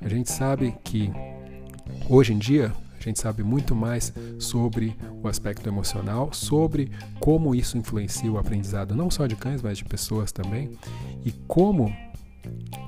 A 0.00 0.08
gente 0.08 0.30
sabe 0.30 0.74
que 0.84 1.10
Hoje 2.08 2.32
em 2.32 2.38
dia, 2.38 2.72
a 2.98 3.02
gente 3.02 3.20
sabe 3.20 3.42
muito 3.42 3.74
mais 3.74 4.12
sobre 4.38 4.96
o 5.22 5.28
aspecto 5.28 5.68
emocional, 5.68 6.32
sobre 6.32 6.90
como 7.20 7.54
isso 7.54 7.78
influencia 7.78 8.30
o 8.30 8.38
aprendizado 8.38 8.94
não 8.94 9.10
só 9.10 9.26
de 9.26 9.36
cães, 9.36 9.62
mas 9.62 9.78
de 9.78 9.84
pessoas 9.84 10.32
também, 10.32 10.78
e 11.24 11.32
como 11.46 11.94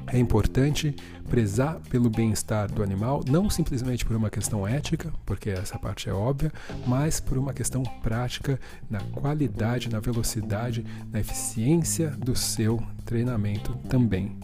é 0.06 0.18
importante 0.18 0.94
prezar 1.28 1.80
pelo 1.90 2.08
bem-estar 2.08 2.70
do 2.70 2.82
animal, 2.82 3.22
não 3.28 3.50
simplesmente 3.50 4.04
por 4.04 4.16
uma 4.16 4.30
questão 4.30 4.66
ética, 4.66 5.12
porque 5.24 5.50
essa 5.50 5.78
parte 5.78 6.08
é 6.08 6.12
óbvia, 6.12 6.52
mas 6.86 7.20
por 7.20 7.36
uma 7.36 7.52
questão 7.52 7.82
prática 8.02 8.60
na 8.88 9.00
qualidade, 9.00 9.88
na 9.88 10.00
velocidade, 10.00 10.84
na 11.10 11.20
eficiência 11.20 12.10
do 12.10 12.36
seu 12.36 12.82
treinamento 13.04 13.74
também 13.88 14.36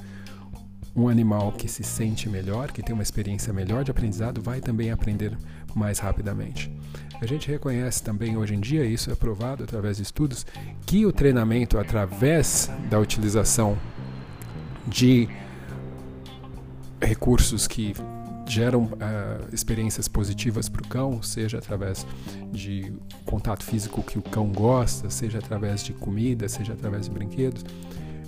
um 0.95 1.09
animal 1.09 1.53
que 1.53 1.69
se 1.69 1.83
sente 1.83 2.29
melhor, 2.29 2.71
que 2.71 2.83
tem 2.83 2.93
uma 2.93 3.03
experiência 3.03 3.53
melhor 3.53 3.83
de 3.83 3.91
aprendizado, 3.91 4.43
vai 4.43 4.61
também 4.61 4.91
aprender 4.91 5.37
mais 5.75 5.99
rapidamente. 5.99 6.71
A 7.21 7.27
gente 7.27 7.49
reconhece 7.49 8.03
também 8.03 8.37
hoje 8.37 8.55
em 8.55 8.61
dia, 8.61 8.85
isso 8.85 9.11
é 9.11 9.15
provado 9.15 9.65
através 9.65 9.97
de 9.97 10.03
estudos, 10.03 10.45
que 10.85 11.07
o 11.07 11.13
treinamento 11.13 11.79
através 11.79 12.71
da 12.91 12.99
utilização 12.99 13.79
de 14.87 15.29
recursos 17.01 17.67
que 17.67 17.95
geram 18.47 18.85
uh, 18.85 19.53
experiências 19.53 20.09
positivas 20.09 20.69
para 20.69 20.83
o 20.83 20.89
cão, 20.89 21.23
seja 21.23 21.59
através 21.59 22.07
de 22.53 22.93
contato 23.25 23.65
físico 23.65 24.03
que 24.03 24.19
o 24.19 24.23
cão 24.23 24.49
gosta, 24.49 25.09
seja 25.09 25.39
através 25.39 25.83
de 25.83 25.93
comida, 25.93 26.49
seja 26.49 26.73
através 26.73 27.07
de 27.07 27.11
brinquedos, 27.13 27.65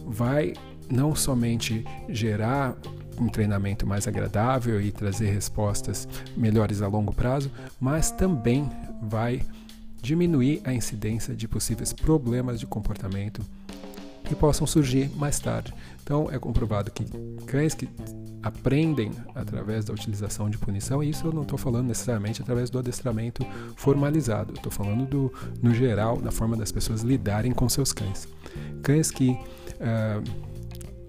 vai 0.06 0.54
não 0.90 1.14
somente 1.14 1.84
gerar 2.08 2.76
um 3.18 3.28
treinamento 3.28 3.86
mais 3.86 4.08
agradável 4.08 4.80
e 4.80 4.90
trazer 4.90 5.30
respostas 5.30 6.08
melhores 6.36 6.82
a 6.82 6.88
longo 6.88 7.12
prazo, 7.12 7.50
mas 7.80 8.10
também 8.10 8.68
vai 9.02 9.42
diminuir 10.02 10.60
a 10.64 10.72
incidência 10.72 11.34
de 11.34 11.46
possíveis 11.46 11.92
problemas 11.92 12.60
de 12.60 12.66
comportamento 12.66 13.40
que 14.24 14.34
possam 14.34 14.66
surgir 14.66 15.10
mais 15.16 15.38
tarde. 15.38 15.72
Então, 16.04 16.28
é 16.30 16.38
comprovado 16.38 16.90
que 16.90 17.02
cães 17.46 17.74
que 17.74 17.88
aprendem 18.42 19.10
através 19.34 19.86
da 19.86 19.94
utilização 19.94 20.50
de 20.50 20.58
punição, 20.58 21.02
e 21.02 21.08
isso 21.08 21.26
eu 21.26 21.32
não 21.32 21.42
estou 21.42 21.56
falando 21.56 21.86
necessariamente 21.86 22.42
através 22.42 22.68
do 22.68 22.78
adestramento 22.78 23.42
formalizado, 23.74 24.52
estou 24.52 24.70
falando 24.70 25.06
do, 25.06 25.32
no 25.62 25.72
geral, 25.72 26.18
da 26.18 26.30
forma 26.30 26.58
das 26.58 26.70
pessoas 26.70 27.00
lidarem 27.00 27.52
com 27.52 27.66
seus 27.70 27.90
cães. 27.90 28.28
Cães 28.82 29.10
que 29.10 29.30
uh, 29.30 30.53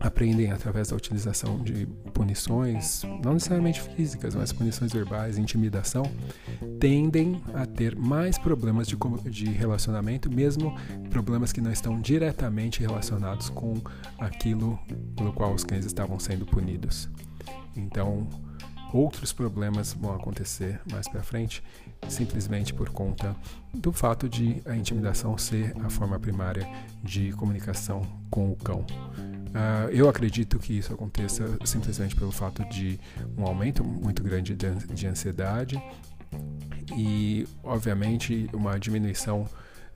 aprendem 0.06 0.52
através 0.52 0.90
da 0.90 0.96
utilização 0.96 1.60
de 1.60 1.86
punições, 2.14 3.04
não 3.24 3.34
necessariamente 3.34 3.82
físicas, 3.82 4.36
mas 4.36 4.54
punições 4.54 4.94
verbais, 4.94 5.38
intimidação, 5.38 6.04
tendem 6.80 7.42
a 7.54 7.66
ter 7.66 7.96
mais 7.96 8.38
problemas 8.38 8.88
de, 8.88 8.96
de 9.30 9.46
relacionamento, 9.46 10.32
mesmo 10.32 10.76
problemas 11.10 11.52
que 11.52 11.62
não 11.62 11.72
estão 11.72 12.00
diretamente 12.00 12.82
relacionados 12.82 13.50
com 13.50 13.76
aquilo 14.18 14.80
pelo 15.16 15.34
qual 15.34 15.54
os 15.54 15.64
cães 15.64 15.86
estavam 15.86 16.20
sendo 16.20 16.46
punidos. 16.46 17.10
Então, 17.76 18.28
outros 18.94 19.34
problemas 19.34 19.94
vão 19.94 20.16
acontecer 20.16 20.80
mais 20.90 21.08
para 21.08 21.22
frente, 21.24 21.64
simplesmente 22.08 22.74
por 22.74 22.90
conta 22.90 23.36
do 23.74 23.92
fato 23.92 24.30
de 24.30 24.62
a 24.66 24.76
intimidação 24.76 25.38
ser 25.38 25.76
a 25.84 25.90
forma 25.90 26.20
primária 26.20 26.68
de 27.04 27.32
comunicação 27.34 28.02
com 28.30 28.52
o 28.52 28.56
cão. 28.56 28.86
Uh, 29.56 29.90
eu 29.92 30.10
acredito 30.10 30.60
que 30.60 30.78
isso 30.80 30.94
aconteça 30.94 31.58
simplesmente 31.64 32.14
pelo 32.14 32.32
fato 32.32 32.62
de 32.66 33.00
um 33.38 33.46
aumento 33.46 33.86
muito 33.86 34.22
grande 34.22 34.54
de, 34.54 34.70
de 34.94 35.08
ansiedade 35.08 35.82
e, 36.98 37.48
obviamente, 37.64 38.50
uma 38.54 38.78
diminuição 38.78 39.48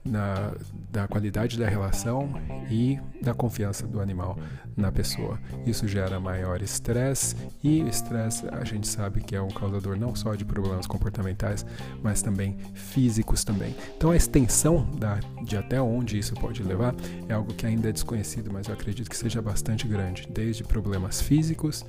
na, 0.03 0.53
da 0.91 1.07
qualidade 1.07 1.57
da 1.57 1.67
relação 1.67 2.29
e 2.69 2.99
da 3.21 3.33
confiança 3.33 3.85
do 3.85 3.99
animal 3.99 4.37
na 4.75 4.91
pessoa. 4.91 5.39
Isso 5.65 5.87
gera 5.87 6.19
maior 6.19 6.61
estresse 6.61 7.35
e 7.63 7.83
o 7.83 7.87
estresse 7.87 8.47
a 8.49 8.63
gente 8.63 8.87
sabe 8.87 9.21
que 9.21 9.35
é 9.35 9.41
um 9.41 9.49
causador 9.49 9.97
não 9.97 10.15
só 10.15 10.35
de 10.35 10.45
problemas 10.45 10.87
comportamentais, 10.87 11.65
mas 12.01 12.21
também 12.21 12.57
físicos 12.73 13.43
também. 13.43 13.75
Então 13.97 14.11
a 14.11 14.15
extensão 14.15 14.89
da, 14.97 15.19
de 15.43 15.57
até 15.57 15.81
onde 15.81 16.17
isso 16.17 16.33
pode 16.35 16.63
levar 16.63 16.95
é 17.27 17.33
algo 17.33 17.53
que 17.53 17.65
ainda 17.65 17.89
é 17.89 17.91
desconhecido, 17.91 18.51
mas 18.51 18.67
eu 18.67 18.73
acredito 18.73 19.09
que 19.09 19.17
seja 19.17 19.41
bastante 19.41 19.87
grande, 19.87 20.27
desde 20.31 20.63
problemas 20.63 21.21
físicos 21.21 21.85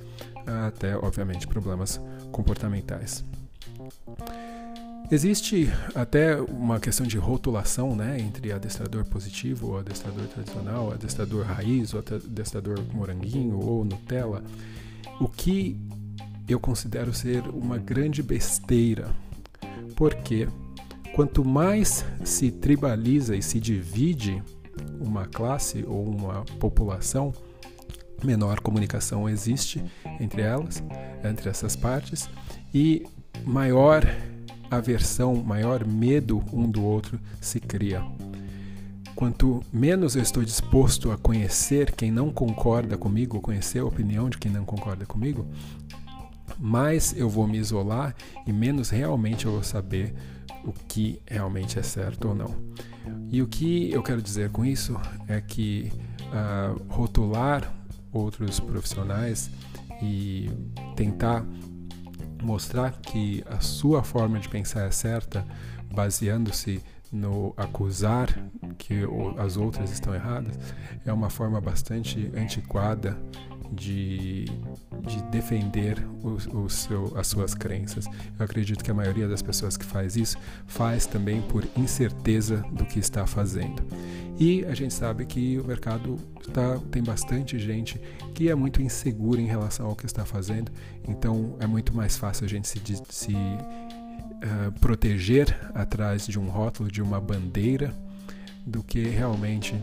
até, 0.67 0.95
obviamente, 0.97 1.47
problemas 1.47 1.99
comportamentais. 2.31 3.23
Existe 5.11 5.69
até 5.93 6.39
uma 6.39 6.79
questão 6.79 7.05
de 7.05 7.17
rotulação 7.17 7.93
né, 7.93 8.17
entre 8.17 8.53
adestrador 8.53 9.03
positivo 9.03 9.71
ou 9.71 9.79
adestrador 9.79 10.25
tradicional, 10.27 10.93
adestrador 10.93 11.45
raiz 11.45 11.93
ou 11.93 11.99
adestrador 11.99 12.79
moranguinho 12.93 13.59
ou 13.59 13.83
Nutella, 13.83 14.41
o 15.19 15.27
que 15.27 15.77
eu 16.47 16.61
considero 16.61 17.13
ser 17.13 17.45
uma 17.49 17.77
grande 17.77 18.23
besteira, 18.23 19.13
porque 19.97 20.47
quanto 21.13 21.43
mais 21.43 22.05
se 22.23 22.49
tribaliza 22.49 23.35
e 23.35 23.41
se 23.41 23.59
divide 23.59 24.41
uma 24.97 25.25
classe 25.25 25.83
ou 25.85 26.07
uma 26.07 26.45
população, 26.57 27.33
menor 28.23 28.61
comunicação 28.61 29.27
existe 29.27 29.83
entre 30.21 30.41
elas, 30.41 30.81
entre 31.21 31.49
essas 31.49 31.75
partes, 31.75 32.29
e 32.73 33.05
maior 33.43 34.05
aversão, 34.71 35.35
maior 35.35 35.85
medo 35.85 36.41
um 36.53 36.69
do 36.69 36.83
outro 36.83 37.19
se 37.41 37.59
cria. 37.59 38.01
Quanto 39.13 39.61
menos 39.71 40.15
eu 40.15 40.21
estou 40.21 40.43
disposto 40.43 41.11
a 41.11 41.17
conhecer 41.17 41.91
quem 41.91 42.09
não 42.09 42.31
concorda 42.31 42.97
comigo, 42.97 43.41
conhecer 43.41 43.79
a 43.79 43.85
opinião 43.85 44.29
de 44.29 44.37
quem 44.37 44.51
não 44.51 44.63
concorda 44.63 45.05
comigo, 45.05 45.45
mais 46.57 47.15
eu 47.15 47.29
vou 47.29 47.47
me 47.47 47.57
isolar 47.57 48.15
e 48.47 48.53
menos 48.53 48.89
realmente 48.89 49.45
eu 49.45 49.51
vou 49.51 49.63
saber 49.63 50.13
o 50.63 50.71
que 50.71 51.21
realmente 51.27 51.77
é 51.77 51.83
certo 51.83 52.29
ou 52.29 52.35
não. 52.35 52.55
E 53.29 53.41
o 53.41 53.47
que 53.47 53.91
eu 53.91 54.01
quero 54.01 54.21
dizer 54.21 54.49
com 54.49 54.63
isso 54.63 54.99
é 55.27 55.41
que 55.41 55.91
uh, 56.27 56.81
rotular 56.87 57.71
outros 58.11 58.59
profissionais 58.59 59.49
e 60.01 60.49
tentar 60.95 61.45
mostrar 62.41 62.91
que 63.01 63.43
a 63.49 63.59
sua 63.59 64.03
forma 64.03 64.39
de 64.39 64.49
pensar 64.49 64.85
é 64.85 64.91
certa, 64.91 65.45
baseando-se 65.93 66.81
no 67.11 67.53
acusar 67.57 68.27
que 68.77 69.01
as 69.37 69.57
outras 69.57 69.91
estão 69.91 70.15
erradas, 70.15 70.57
é 71.05 71.11
uma 71.11 71.29
forma 71.29 71.59
bastante 71.59 72.31
antiquada 72.35 73.17
de, 73.71 74.45
de 75.01 75.23
defender 75.31 76.05
o, 76.21 76.63
o 76.63 76.69
seu, 76.69 77.17
as 77.17 77.27
suas 77.27 77.53
crenças. 77.53 78.05
Eu 78.37 78.45
acredito 78.45 78.83
que 78.83 78.91
a 78.91 78.93
maioria 78.93 79.27
das 79.27 79.41
pessoas 79.41 79.77
que 79.77 79.85
faz 79.85 80.15
isso 80.15 80.37
faz 80.67 81.05
também 81.05 81.41
por 81.41 81.65
incerteza 81.77 82.57
do 82.71 82.85
que 82.85 82.99
está 82.99 83.25
fazendo. 83.25 83.81
E 84.37 84.65
a 84.65 84.73
gente 84.73 84.93
sabe 84.93 85.25
que 85.25 85.59
o 85.59 85.63
mercado 85.63 86.17
tá, 86.53 86.79
tem 86.89 87.03
bastante 87.03 87.59
gente 87.59 88.01
que 88.33 88.49
é 88.49 88.55
muito 88.55 88.81
insegura 88.81 89.39
em 89.39 89.45
relação 89.45 89.85
ao 89.85 89.95
que 89.95 90.05
está 90.05 90.25
fazendo, 90.25 90.71
então 91.07 91.55
é 91.59 91.67
muito 91.67 91.95
mais 91.95 92.17
fácil 92.17 92.45
a 92.45 92.49
gente 92.49 92.67
se, 92.67 92.81
se 93.09 93.33
uh, 93.33 94.71
proteger 94.79 95.55
atrás 95.73 96.25
de 96.25 96.39
um 96.39 96.49
rótulo, 96.49 96.91
de 96.91 97.01
uma 97.01 97.21
bandeira, 97.21 97.93
do 98.65 98.83
que 98.83 99.03
realmente 99.03 99.75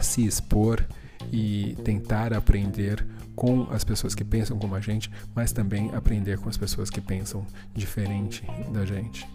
se 0.00 0.24
expor 0.24 0.84
e 1.32 1.76
tentar 1.84 2.32
aprender 2.32 3.04
com 3.34 3.66
as 3.70 3.84
pessoas 3.84 4.14
que 4.14 4.24
pensam 4.24 4.58
como 4.58 4.74
a 4.74 4.80
gente, 4.80 5.10
mas 5.34 5.52
também 5.52 5.90
aprender 5.94 6.38
com 6.38 6.48
as 6.48 6.56
pessoas 6.56 6.90
que 6.90 7.00
pensam 7.00 7.46
diferente 7.74 8.44
da 8.72 8.84
gente. 8.84 9.26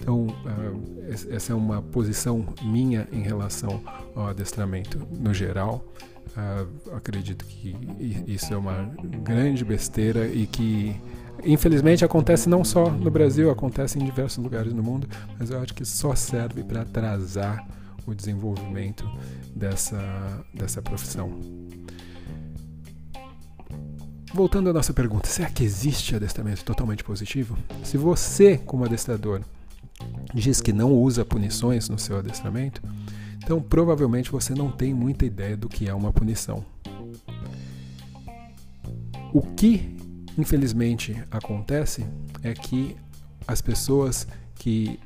Então, 0.00 0.26
uh, 0.26 1.10
essa 1.30 1.52
é 1.52 1.54
uma 1.54 1.80
posição 1.80 2.44
minha 2.62 3.08
em 3.12 3.22
relação 3.22 3.82
ao 4.14 4.28
adestramento 4.28 4.98
no 5.10 5.32
geral. 5.32 5.84
Uh, 6.36 6.94
acredito 6.96 7.44
que 7.44 7.74
isso 8.26 8.52
é 8.52 8.56
uma 8.56 8.90
grande 9.22 9.64
besteira 9.64 10.26
e 10.26 10.46
que, 10.46 11.00
infelizmente, 11.42 12.04
acontece 12.04 12.48
não 12.48 12.64
só 12.64 12.90
no 12.90 13.10
Brasil, 13.10 13.50
acontece 13.50 13.98
em 13.98 14.04
diversos 14.04 14.42
lugares 14.42 14.72
no 14.72 14.82
mundo, 14.82 15.08
mas 15.38 15.50
eu 15.50 15.60
acho 15.60 15.72
que 15.72 15.84
só 15.84 16.14
serve 16.14 16.62
para 16.62 16.82
atrasar 16.82 17.66
o 18.06 18.14
desenvolvimento 18.14 19.04
dessa, 19.54 20.44
dessa 20.52 20.82
profissão. 20.82 21.40
Voltando 24.32 24.68
à 24.68 24.72
nossa 24.72 24.92
pergunta, 24.92 25.28
será 25.28 25.48
que 25.48 25.62
existe 25.62 26.16
adestramento 26.16 26.64
totalmente 26.64 27.04
positivo? 27.04 27.56
Se 27.84 27.96
você, 27.96 28.58
como 28.58 28.84
adestrador, 28.84 29.42
diz 30.34 30.60
que 30.60 30.72
não 30.72 30.92
usa 30.92 31.24
punições 31.24 31.88
no 31.88 31.98
seu 31.98 32.18
adestramento, 32.18 32.82
então 33.36 33.62
provavelmente 33.62 34.32
você 34.32 34.52
não 34.52 34.72
tem 34.72 34.92
muita 34.92 35.24
ideia 35.24 35.56
do 35.56 35.68
que 35.68 35.88
é 35.88 35.94
uma 35.94 36.12
punição. 36.12 36.64
O 39.32 39.40
que, 39.40 39.96
infelizmente, 40.36 41.16
acontece 41.30 42.04
é 42.42 42.54
que 42.54 42.96
as 43.46 43.60
pessoas 43.60 44.26
que 44.56 44.98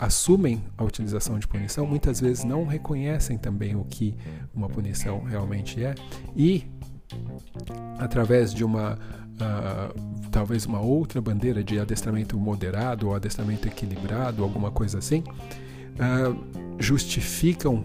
assumem 0.00 0.64
a 0.78 0.82
utilização 0.82 1.38
de 1.38 1.46
punição 1.46 1.86
muitas 1.86 2.18
vezes 2.20 2.42
não 2.42 2.64
reconhecem 2.64 3.36
também 3.36 3.76
o 3.76 3.84
que 3.84 4.16
uma 4.54 4.66
punição 4.66 5.22
realmente 5.22 5.84
é 5.84 5.94
e 6.34 6.64
através 7.98 8.54
de 8.54 8.64
uma 8.64 8.94
uh, 8.94 10.30
talvez 10.30 10.64
uma 10.64 10.80
outra 10.80 11.20
bandeira 11.20 11.62
de 11.62 11.78
adestramento 11.78 12.38
moderado 12.38 13.08
ou 13.08 13.14
adestramento 13.14 13.68
equilibrado, 13.68 14.42
alguma 14.42 14.70
coisa 14.70 14.98
assim, 14.98 15.20
uh, 15.20 16.78
justificam 16.78 17.84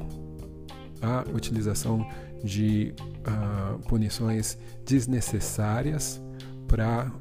a 1.01 1.25
utilização 1.33 2.07
de 2.43 2.93
uh, 3.27 3.79
punições 3.89 4.57
desnecessárias 4.85 6.21
para 6.67 7.11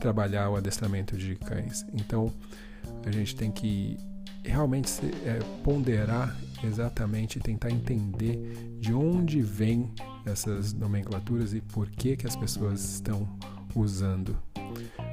trabalhar 0.00 0.50
o 0.50 0.56
adestramento 0.56 1.16
de 1.16 1.34
cães. 1.34 1.84
Então, 1.92 2.32
a 3.06 3.12
gente 3.12 3.34
tem 3.34 3.50
que 3.50 3.96
realmente 4.44 4.90
se, 4.90 5.06
é, 5.24 5.38
ponderar 5.62 6.36
exatamente 6.64 7.38
e 7.38 7.42
tentar 7.42 7.70
entender 7.70 8.38
de 8.78 8.92
onde 8.92 9.40
vem 9.40 9.90
essas 10.24 10.72
nomenclaturas 10.72 11.54
e 11.54 11.60
por 11.60 11.88
que, 11.90 12.16
que 12.16 12.26
as 12.26 12.36
pessoas 12.36 12.94
estão 12.94 13.28
usando. 13.74 14.36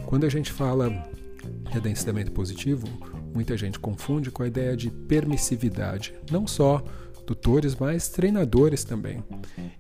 Quando 0.06 0.26
a 0.26 0.30
gente 0.30 0.52
fala 0.52 0.90
de 0.90 1.78
adensamento 1.78 2.32
positivo, 2.32 2.88
muita 3.34 3.58
gente 3.58 3.80
confunde 3.80 4.32
com 4.32 4.44
a 4.44 4.48
ideia 4.48 4.78
de 4.78 4.90
permissividade, 4.90 6.14
não 6.32 6.48
só 6.48 6.84
tutores, 7.26 7.76
mas 7.76 8.10
treinadores 8.10 8.84
também. 8.84 9.24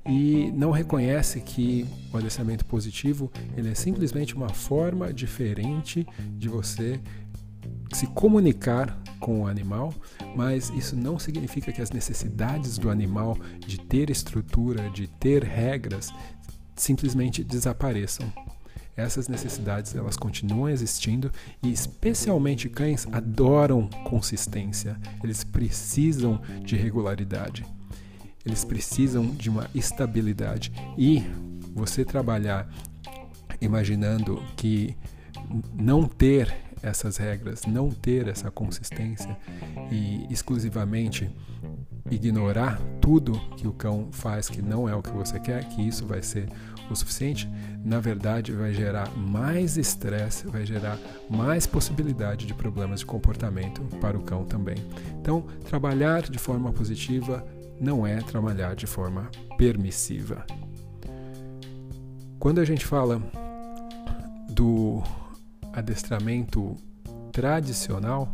E 0.06 0.52
não 0.54 0.72
reconhece 0.72 1.42
que 1.42 1.86
o 2.12 2.18
adensamento 2.18 2.66
positivo 2.66 3.32
ele 3.56 3.70
é 3.70 3.76
simplesmente 3.76 4.36
uma 4.36 4.50
forma 4.50 5.14
diferente 5.14 6.06
de 6.38 6.50
você 6.50 7.00
se 7.94 8.08
comunicar 8.08 8.98
com 9.20 9.42
o 9.42 9.48
animal, 9.48 9.94
mas 10.36 10.70
isso 10.72 10.96
não 10.96 11.18
significa 11.18 11.72
que 11.72 11.82
as 11.82 11.92
necessidades 11.92 12.78
do 12.78 12.90
animal 12.90 13.38
de 13.60 13.80
ter 13.80 14.10
estrutura, 14.10 14.90
de 14.90 15.08
ter 15.08 15.44
regras, 15.44 16.12
simplesmente 16.76 17.44
desapareçam. 17.44 18.32
Essas 18.96 19.28
necessidades 19.28 19.96
elas 19.96 20.16
continuam 20.16 20.70
existindo 20.70 21.32
e 21.64 21.72
especialmente 21.72 22.70
cães 22.70 23.08
adoram 23.12 23.88
consistência. 24.06 25.00
Eles 25.24 25.44
precisam 25.44 26.42
de 26.64 26.76
regularidade. 26.76 27.66
eles 28.46 28.66
precisam 28.66 29.28
de 29.28 29.50
uma 29.50 29.70
estabilidade. 29.74 30.72
E 30.98 31.24
você 31.74 32.04
trabalhar 32.04 32.70
imaginando 33.62 34.44
que 34.58 34.96
não 35.74 36.06
ter 36.06 36.54
essas 36.84 37.18
regras, 37.18 37.66
não 37.66 37.90
ter 37.90 38.28
essa 38.28 38.52
consistência 38.52 39.36
e 39.90 40.28
exclusivamente 40.30 41.32
ignorar 42.12 42.80
tudo 43.00 43.40
que 43.56 43.68
o 43.68 43.72
cão 43.72 44.10
faz 44.12 44.50
que 44.50 44.62
não 44.62 44.88
é 44.88 44.94
o 44.94 45.02
que 45.02 45.12
você 45.12 45.40
quer, 45.40 45.68
que 45.70 45.82
isso 45.82 46.06
vai 46.06 46.22
ser 46.22 46.50
o 46.92 46.96
suficiente, 46.96 47.50
na 47.84 48.00
verdade 48.00 48.52
vai 48.52 48.74
gerar 48.74 49.10
mais 49.18 49.78
estresse, 49.78 50.46
vai 50.48 50.66
gerar 50.66 51.00
mais 51.30 51.66
possibilidade 51.66 52.46
de 52.46 52.54
problemas 52.54 53.00
de 53.00 53.06
comportamento 53.06 53.82
para 54.02 54.18
o 54.18 54.22
cão 54.22 54.44
também. 54.44 54.76
Então, 55.20 55.46
trabalhar 55.64 56.24
de 56.24 56.38
forma 56.38 56.74
positiva 56.74 57.46
não 57.80 58.06
é 58.06 58.18
trabalhar 58.18 58.76
de 58.76 58.86
forma 58.86 59.32
permissiva. 59.58 60.46
Quando 62.38 62.60
a 62.60 62.66
gente 62.66 62.86
fala 62.86 63.22
do 64.50 65.02
adestramento 65.74 66.78
tradicional, 67.32 68.32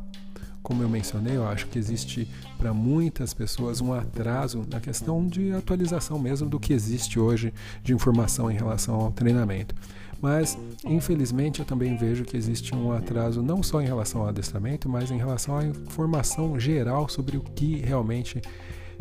como 0.62 0.84
eu 0.84 0.89
mencionei, 0.89 1.38
eu 1.38 1.47
acho 1.47 1.67
que 1.67 1.80
existe 1.80 2.30
para 2.58 2.73
muitas 2.73 3.34
pessoas 3.34 3.80
um 3.80 3.93
atraso 3.93 4.65
na 4.69 4.80
questão 4.80 5.25
de 5.25 5.52
atualização 5.54 6.19
mesmo 6.19 6.49
do 6.49 6.60
que 6.60 6.73
existe 6.73 7.17
hoje 7.17 7.54
de 7.82 7.93
informação 7.93 8.52
em 8.52 8.56
relação 8.56 8.95
ao 8.95 9.12
treinamento. 9.12 9.73
Mas, 10.21 10.58
infelizmente, 10.84 11.60
eu 11.60 11.65
também 11.65 11.95
vejo 11.95 12.25
que 12.25 12.36
existe 12.36 12.75
um 12.75 12.91
atraso 12.91 13.41
não 13.41 13.63
só 13.63 13.82
em 13.82 13.86
relação 13.86 14.21
ao 14.21 14.28
adestramento, 14.28 14.89
mas 14.89 15.10
em 15.12 15.17
relação 15.17 15.58
à 15.58 15.65
informação 15.65 16.60
geral 16.60 17.08
sobre 17.08 17.38
o 17.38 17.41
que 17.41 17.78
realmente 17.78 18.41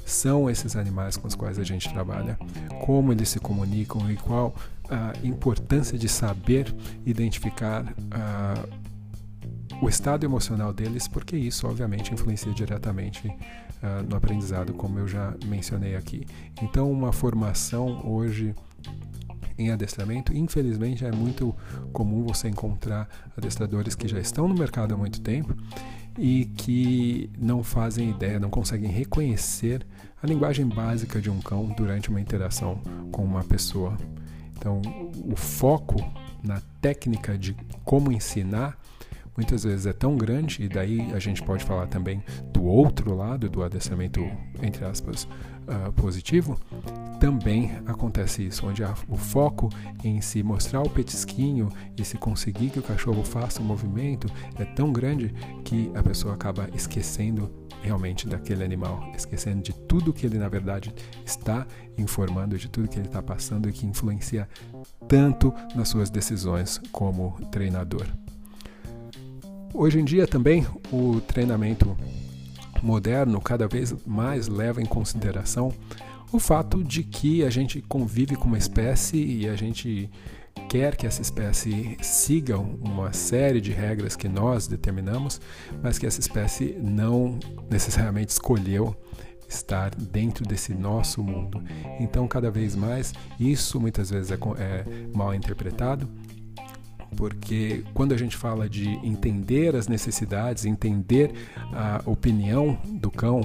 são 0.05 0.49
esses 0.49 0.77
animais 0.77 1.17
com 1.17 1.27
os 1.27 1.35
quais 1.35 1.59
a 1.59 1.65
gente 1.65 1.93
trabalha, 1.93 2.39
como 2.85 3.13
eles 3.13 3.29
se 3.29 3.39
comunicam 3.39 4.11
e 4.11 4.17
qual 4.17 4.55
a 4.91 5.13
importância 5.23 5.99
de 5.99 6.09
saber 6.09 6.75
identificar 7.05 7.85
uh, 7.85 8.89
o 9.83 9.89
estado 9.89 10.25
emocional 10.25 10.73
deles, 10.73 11.07
porque 11.07 11.37
isso, 11.37 11.67
obviamente, 11.67 12.13
influencia 12.13 12.53
diretamente 12.53 13.29
uh, 13.29 14.03
no 14.09 14.17
aprendizado, 14.17 14.73
como 14.73 14.99
eu 14.99 15.07
já 15.07 15.35
mencionei 15.45 15.95
aqui. 15.95 16.27
Então, 16.63 16.91
uma 16.91 17.13
formação 17.13 18.01
hoje 18.05 18.55
em 19.59 19.71
adestramento, 19.71 20.35
infelizmente, 20.35 21.05
é 21.05 21.11
muito 21.11 21.55
comum 21.93 22.23
você 22.23 22.49
encontrar 22.49 23.09
adestradores 23.37 23.95
que 23.95 24.07
já 24.07 24.21
estão 24.21 24.47
no 24.47 24.55
mercado 24.55 24.95
há 24.95 24.97
muito 24.97 25.21
tempo 25.21 25.55
e 26.17 26.47
que 26.47 27.31
não 27.39 27.63
fazem 27.63 28.11
ideia, 28.11 28.39
não 28.39 28.51
conseguem 28.51 28.91
reconhecer 28.91 29.87
a 30.23 30.27
linguagem 30.27 30.67
básica 30.67 31.21
de 31.21 31.29
um 31.29 31.41
cão 31.41 31.67
durante 31.77 32.09
uma 32.09 32.21
interação 32.21 32.81
com 33.11 33.25
uma 33.25 33.43
pessoa. 33.45 33.97
Então, 34.57 34.81
o 35.25 35.37
foco 35.37 35.97
na 36.43 36.61
técnica 36.81 37.37
de 37.37 37.57
como 37.85 38.13
ensinar 38.13 38.79
muitas 39.39 39.63
vezes 39.63 39.87
é 39.87 39.93
tão 39.93 40.17
grande, 40.17 40.65
e 40.65 40.69
daí 40.69 41.13
a 41.13 41.21
gente 41.21 41.41
pode 41.45 41.65
falar 41.65 41.87
também 41.87 42.21
do 42.53 42.65
outro 42.65 43.15
lado 43.15 43.49
do 43.49 43.63
adestramento, 43.63 44.21
entre 44.61 44.85
aspas, 44.85 45.29
uh, 45.69 45.93
positivo, 45.93 46.59
também 47.21 47.71
acontece 47.87 48.45
isso, 48.45 48.67
onde 48.67 48.83
a, 48.83 48.93
o 49.09 49.17
foco 49.17 49.69
em 50.03 50.21
se 50.21 50.43
mostrar 50.43 50.83
o 50.83 50.91
petisquinho 50.91 51.69
e 51.97 52.05
se 52.05 52.19
conseguir 52.19 52.71
que 52.71 52.81
o 52.81 52.83
cachorro 52.83 53.23
faça 53.23 53.63
o 53.63 53.65
movimento 53.65 54.27
é 54.59 54.65
tão 54.65 54.93
grande 54.93 55.33
que 55.65 55.89
a 55.95 56.03
pessoa 56.03 56.35
acaba 56.35 56.69
esquecendo 56.75 57.49
realmente 57.81 58.27
daquele 58.27 58.65
animal, 58.65 59.09
esquecendo 59.17 59.63
de 59.63 59.73
tudo 59.73 60.13
que 60.13 60.27
ele 60.27 60.37
na 60.37 60.49
verdade 60.49 60.93
está 61.25 61.65
informando, 61.97 62.59
de 62.59 62.69
tudo 62.69 62.89
que 62.89 62.99
ele 62.99 63.07
está 63.07 63.23
passando 63.23 63.69
e 63.69 63.73
que 63.73 63.87
influencia 63.87 64.49
tanto 65.07 65.55
nas 65.77 65.89
suas 65.89 66.11
decisões 66.11 66.81
como 66.91 67.39
treinador. 67.53 68.05
Hoje 69.75 70.01
em 70.01 70.05
dia 70.05 70.27
também 70.27 70.67
o 70.91 71.21
treinamento 71.21 71.97
moderno 72.83 73.41
cada 73.41 73.69
vez 73.69 73.95
mais 74.07 74.49
leva 74.49 74.81
em 74.81 74.87
consideração 74.87 75.73
o 76.33 76.39
fato 76.39 76.83
de 76.83 77.03
que 77.03 77.45
a 77.45 77.51
gente 77.51 77.83
convive 77.83 78.37
com 78.37 78.47
uma 78.47 78.59
espécie 78.59 79.17
e 79.17 79.49
a 79.49 79.57
gente 79.57 80.11
quer 80.69 80.97
que 80.97 81.07
essa 81.07 81.23
espécie 81.23 81.97
siga 82.03 82.59
uma 82.59 83.13
série 83.13 83.61
de 83.61 83.73
regras 83.73 84.17
que 84.17 84.29
nós 84.29 84.67
determinamos, 84.67 85.41
mas 85.83 85.99
que 85.99 86.07
essa 86.07 86.21
espécie 86.21 86.77
não 86.81 87.39
necessariamente 87.71 88.33
escolheu 88.33 88.95
estar 89.49 89.95
dentro 89.95 90.45
desse 90.47 90.75
nosso 90.75 91.23
mundo. 91.23 91.63
Então, 91.99 92.29
cada 92.29 92.51
vez 92.51 92.77
mais, 92.77 93.15
isso 93.41 93.81
muitas 93.81 94.11
vezes 94.11 94.31
é, 94.31 94.35
é 94.35 94.85
mal 95.15 95.35
interpretado 95.35 96.09
porque 97.17 97.85
quando 97.95 98.13
a 98.13 98.17
gente 98.17 98.37
fala 98.37 98.69
de 98.69 98.89
entender 99.07 99.75
as 99.75 99.89
necessidades, 99.89 100.65
entender 100.65 101.33
a 101.73 102.03
opinião 102.07 102.79
do 102.85 103.11
cão, 103.11 103.41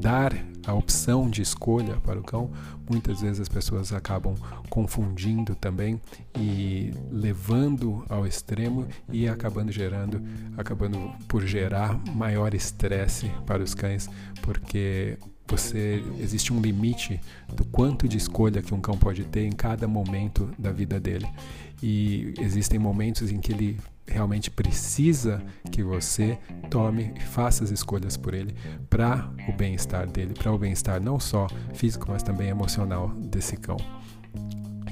dar 0.00 0.32
a 0.66 0.74
opção 0.74 1.30
de 1.30 1.42
escolha 1.42 1.96
para 2.04 2.18
o 2.18 2.24
cão, 2.24 2.50
muitas 2.90 3.20
vezes 3.20 3.40
as 3.40 3.48
pessoas 3.48 3.92
acabam 3.92 4.34
confundindo 4.68 5.54
também 5.54 6.00
e 6.36 6.92
levando 7.10 8.04
ao 8.08 8.26
extremo 8.26 8.86
e 9.12 9.28
acabando 9.28 9.70
gerando, 9.70 10.20
acabando 10.56 11.12
por 11.28 11.46
gerar 11.46 11.98
maior 12.14 12.54
estresse 12.54 13.30
para 13.46 13.62
os 13.62 13.74
cães, 13.74 14.08
porque 14.42 15.18
você 15.48 16.02
existe 16.18 16.52
um 16.52 16.60
limite 16.60 17.20
do 17.54 17.64
quanto 17.64 18.08
de 18.08 18.16
escolha 18.16 18.62
que 18.62 18.74
um 18.74 18.80
cão 18.80 18.96
pode 18.96 19.24
ter 19.24 19.46
em 19.46 19.52
cada 19.52 19.86
momento 19.86 20.50
da 20.58 20.72
vida 20.72 20.98
dele. 20.98 21.26
E 21.82 22.34
existem 22.40 22.78
momentos 22.78 23.30
em 23.30 23.38
que 23.38 23.52
ele 23.52 23.78
realmente 24.06 24.50
precisa 24.50 25.42
que 25.70 25.82
você 25.82 26.38
tome 26.70 27.12
e 27.16 27.20
faça 27.20 27.64
as 27.64 27.70
escolhas 27.70 28.16
por 28.16 28.34
ele 28.34 28.54
para 28.88 29.30
o 29.48 29.52
bem-estar 29.52 30.06
dele, 30.08 30.34
para 30.34 30.52
o 30.52 30.58
bem-estar 30.58 31.00
não 31.00 31.18
só 31.18 31.46
físico, 31.74 32.06
mas 32.08 32.22
também 32.22 32.48
emocional 32.48 33.08
desse 33.08 33.56
cão. 33.56 33.76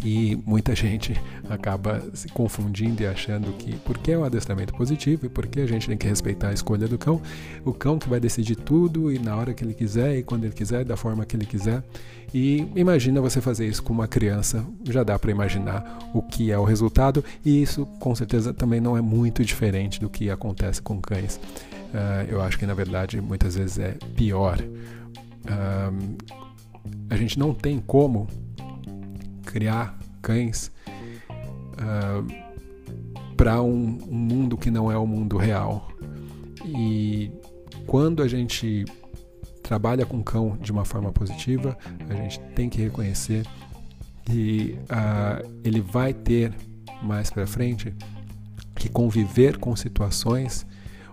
E 0.04 0.36
muita 0.44 0.74
gente 0.74 1.18
acaba 1.48 2.02
se 2.12 2.28
confundindo 2.28 3.02
e 3.02 3.06
achando 3.06 3.52
que 3.56 3.74
porque 3.76 4.12
é 4.12 4.18
um 4.18 4.24
adestramento 4.24 4.74
positivo 4.74 5.24
e 5.24 5.28
porque 5.30 5.60
a 5.60 5.66
gente 5.66 5.88
tem 5.88 5.96
que 5.96 6.06
respeitar 6.06 6.48
a 6.48 6.52
escolha 6.52 6.86
do 6.86 6.98
cão, 6.98 7.22
o 7.64 7.72
cão 7.72 7.98
que 7.98 8.08
vai 8.08 8.20
decidir 8.20 8.56
tudo 8.56 9.10
e 9.10 9.18
na 9.18 9.34
hora 9.34 9.54
que 9.54 9.64
ele 9.64 9.72
quiser 9.72 10.18
e 10.18 10.22
quando 10.22 10.44
ele 10.44 10.52
quiser, 10.52 10.84
da 10.84 10.94
forma 10.94 11.24
que 11.24 11.34
ele 11.34 11.46
quiser. 11.46 11.82
E 12.34 12.66
imagina 12.76 13.20
você 13.20 13.40
fazer 13.40 13.66
isso 13.66 13.82
com 13.82 13.94
uma 13.94 14.06
criança, 14.06 14.66
já 14.90 15.02
dá 15.02 15.18
para 15.18 15.30
imaginar 15.30 16.10
o 16.12 16.20
que 16.20 16.50
é 16.50 16.58
o 16.58 16.64
resultado, 16.64 17.24
e 17.44 17.62
isso 17.62 17.86
com 17.98 18.14
certeza 18.14 18.52
também 18.52 18.80
não 18.80 18.96
é 18.98 19.00
muito 19.00 19.42
diferente 19.42 20.00
do 20.00 20.10
que 20.10 20.28
acontece 20.28 20.82
com 20.82 21.00
cães. 21.00 21.36
Uh, 21.94 22.28
eu 22.28 22.42
acho 22.42 22.58
que 22.58 22.66
na 22.66 22.74
verdade 22.74 23.20
muitas 23.20 23.54
vezes 23.54 23.78
é 23.78 23.96
pior. 24.16 24.58
Uh, 24.60 26.16
a 27.08 27.16
gente 27.16 27.38
não 27.38 27.54
tem 27.54 27.78
como 27.78 28.26
criar 29.54 29.96
cães 30.20 30.72
uh, 30.88 31.78
ah, 31.78 32.24
para 33.36 33.62
um, 33.62 34.00
um 34.10 34.16
mundo 34.16 34.56
que 34.56 34.68
não 34.68 34.90
é 34.90 34.98
o 34.98 35.06
mundo 35.06 35.36
real. 35.36 35.88
E 36.64 37.30
quando 37.86 38.20
a 38.20 38.26
gente 38.26 38.84
trabalha 39.62 40.04
com 40.04 40.24
cão 40.24 40.58
de 40.60 40.72
uma 40.72 40.84
forma 40.84 41.12
positiva, 41.12 41.78
a 42.10 42.14
gente 42.14 42.40
tem 42.56 42.68
que 42.68 42.82
reconhecer 42.82 43.46
que 44.24 44.76
uh, 44.90 45.48
ele 45.62 45.80
vai 45.80 46.12
ter 46.12 46.52
mais 47.00 47.30
para 47.30 47.46
frente 47.46 47.94
que 48.74 48.88
conviver 48.88 49.58
com 49.58 49.76
situações 49.76 50.66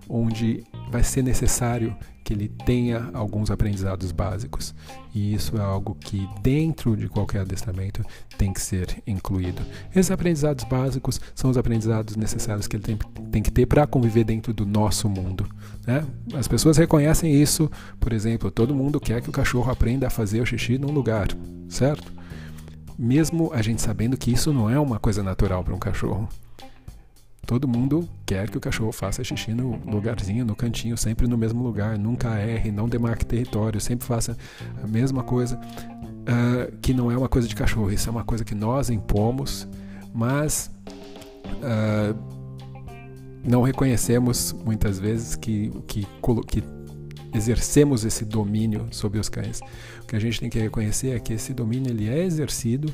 onde 0.10 0.64
vai 0.90 1.04
ser 1.04 1.22
necessário 1.22 1.96
que 2.32 2.34
ele 2.34 2.48
tenha 2.66 3.10
alguns 3.14 3.52
aprendizados 3.52 4.12
básicos. 4.14 4.74
E 5.14 5.34
isso 5.34 5.58
é 5.58 5.62
algo 5.62 5.96
que, 5.96 6.28
dentro 6.42 6.96
de 6.96 7.10
qualquer 7.10 7.42
adestramento, 7.42 8.04
tem 8.38 8.54
que 8.54 8.62
ser 8.62 9.04
incluído. 9.06 9.62
Esses 9.94 10.12
aprendizados 10.12 10.64
básicos 10.64 11.20
são 11.36 11.50
os 11.50 11.58
aprendizados 11.58 12.16
necessários 12.16 12.68
que 12.68 12.78
ele 12.78 12.84
tem, 12.84 12.98
tem 13.30 13.44
que 13.44 13.52
ter 13.52 13.66
para 13.66 13.86
conviver 13.86 14.24
dentro 14.24 14.54
do 14.54 14.66
nosso 14.66 15.10
mundo. 15.10 15.46
Né? 15.86 16.06
As 16.34 16.48
pessoas 16.48 16.78
reconhecem 16.78 17.34
isso, 17.34 17.70
por 18.00 18.14
exemplo, 18.14 18.50
todo 18.50 18.74
mundo 18.74 19.00
quer 19.00 19.22
que 19.22 19.30
o 19.30 19.34
cachorro 19.34 19.70
aprenda 19.70 20.08
a 20.08 20.10
fazer 20.10 20.40
o 20.40 20.46
xixi 20.46 20.78
num 20.78 20.92
lugar, 20.92 21.28
certo? 21.68 22.14
Mesmo 22.98 23.52
a 23.54 23.62
gente 23.62 23.82
sabendo 23.82 24.16
que 24.16 24.32
isso 24.32 24.54
não 24.54 24.70
é 24.70 24.80
uma 24.80 25.00
coisa 25.00 25.22
natural 25.22 25.64
para 25.64 25.76
um 25.76 25.80
cachorro. 25.80 26.30
Todo 27.46 27.68
mundo 27.68 28.08
quer 28.26 28.50
que 28.50 28.58
o 28.58 28.62
cachorro 28.62 28.92
faça 28.92 29.24
xixi 29.24 29.54
no 29.54 29.76
lugarzinho, 29.86 30.46
no 30.46 30.56
cantinho, 30.56 30.96
sempre 30.96 31.28
no 31.28 31.38
mesmo 31.38 31.64
lugar, 31.64 31.98
nunca 31.98 32.40
erre, 32.40 32.72
não 32.72 32.88
demarque 32.88 33.26
território, 33.26 33.82
sempre 33.82 34.06
faça 34.06 34.38
a 34.82 34.88
mesma 34.88 35.24
coisa, 35.24 35.60
uh, 35.60 36.78
que 36.82 36.94
não 36.94 37.12
é 37.12 37.18
uma 37.18 37.28
coisa 37.28 37.48
de 37.48 37.56
cachorro, 37.56 37.92
isso 37.92 38.08
é 38.08 38.12
uma 38.12 38.24
coisa 38.24 38.46
que 38.46 38.56
nós 38.56 38.90
impomos, 38.90 39.68
mas 40.14 40.72
uh, 41.48 42.16
não 43.44 43.64
reconhecemos 43.64 44.54
muitas 44.54 45.00
vezes 45.00 45.36
que, 45.36 45.72
que, 45.88 46.08
que 46.48 46.64
exercemos 47.34 48.06
esse 48.06 48.24
domínio 48.24 48.88
sobre 48.92 49.20
os 49.20 49.30
cães. 49.30 49.62
O 50.02 50.06
que 50.06 50.16
a 50.16 50.20
gente 50.20 50.40
tem 50.40 50.50
que 50.50 50.60
reconhecer 50.60 51.16
é 51.16 51.20
que 51.20 51.34
esse 51.34 51.54
domínio 51.54 51.90
ele 51.90 52.08
é 52.08 52.24
exercido 52.24 52.94